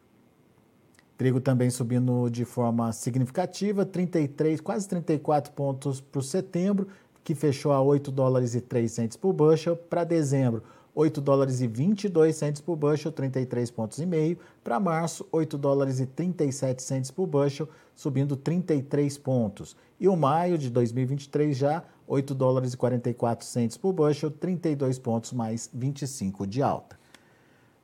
Trigo 1.17 1.41
também 1.41 1.71
subindo 1.71 2.29
de 2.29 2.45
forma 2.45 2.93
significativa, 2.93 3.85
33, 3.85 4.61
quase 4.61 4.89
34 4.89 5.53
pontos 5.53 6.01
para 6.01 6.21
setembro, 6.23 6.89
que 7.23 7.35
fechou 7.35 7.73
a 7.73 7.81
8 7.81 8.11
dólares 8.11 8.55
e 8.55 8.61
3 8.61 9.17
por 9.17 9.33
bushel. 9.33 9.77
Para 9.77 10.03
dezembro, 10.03 10.63
8 10.95 11.21
dólares 11.21 11.61
e 11.61 11.67
22 11.67 12.37
centes 12.37 12.61
por 12.61 12.77
bushel, 12.77 13.13
33 13.13 13.71
pontos 13.71 13.99
e 13.99 14.07
meio. 14.07 14.39
Para 14.63 14.79
março, 14.79 15.27
8 15.33 15.57
dólares 15.57 16.01
e 16.01 16.07
37 16.07 16.83
centes 16.83 17.11
por 17.11 17.27
bushel, 17.27 17.69
subindo 17.95 18.37
33 18.37 19.17
pontos. 19.19 19.77
E 19.99 20.09
o 20.09 20.17
maio 20.17 20.59
de 20.59 20.69
2023 20.71 21.57
já 21.57 21.85
8 22.07 22.35
dólares 22.35 22.75
e 22.75 22.77
44 22.77 23.47
centes 23.47 23.77
por 23.77 23.93
bushel, 23.93 24.31
32 24.31 24.99
pontos 24.99 25.33
mais 25.33 25.71
25 25.73 26.47
de 26.47 26.63
alta. 26.63 27.04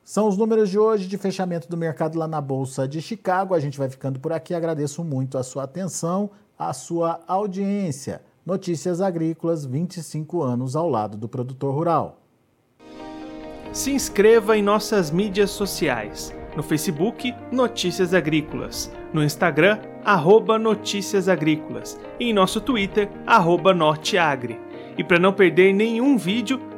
São 0.03 0.27
os 0.27 0.35
números 0.35 0.69
de 0.69 0.79
hoje 0.79 1.07
de 1.07 1.17
fechamento 1.17 1.69
do 1.69 1.77
mercado 1.77 2.17
lá 2.17 2.27
na 2.27 2.41
Bolsa 2.41 2.87
de 2.87 3.01
Chicago. 3.01 3.53
A 3.53 3.59
gente 3.59 3.77
vai 3.77 3.87
ficando 3.87 4.19
por 4.19 4.33
aqui. 4.33 4.53
Agradeço 4.53 5.03
muito 5.03 5.37
a 5.37 5.43
sua 5.43 5.63
atenção, 5.63 6.31
a 6.57 6.73
sua 6.73 7.19
audiência. 7.27 8.21
Notícias 8.43 8.99
Agrícolas, 8.99 9.63
25 9.63 10.41
anos 10.41 10.75
ao 10.75 10.89
lado 10.89 11.15
do 11.15 11.29
produtor 11.29 11.73
rural. 11.73 12.17
Se 13.71 13.91
inscreva 13.91 14.57
em 14.57 14.63
nossas 14.63 15.11
mídias 15.11 15.51
sociais. 15.51 16.33
No 16.57 16.63
Facebook, 16.63 17.33
Notícias 17.51 18.13
Agrícolas. 18.13 18.91
No 19.13 19.23
Instagram, 19.23 19.79
arroba 20.03 20.57
Notícias 20.57 21.29
Agrícolas. 21.29 21.97
E 22.19 22.25
em 22.25 22.33
nosso 22.33 22.59
Twitter, 22.59 23.07
arroba 23.25 23.73
Norteagri. 23.73 24.59
E 24.97 25.03
para 25.03 25.19
não 25.19 25.31
perder 25.31 25.73
nenhum 25.73 26.17
vídeo, 26.17 26.59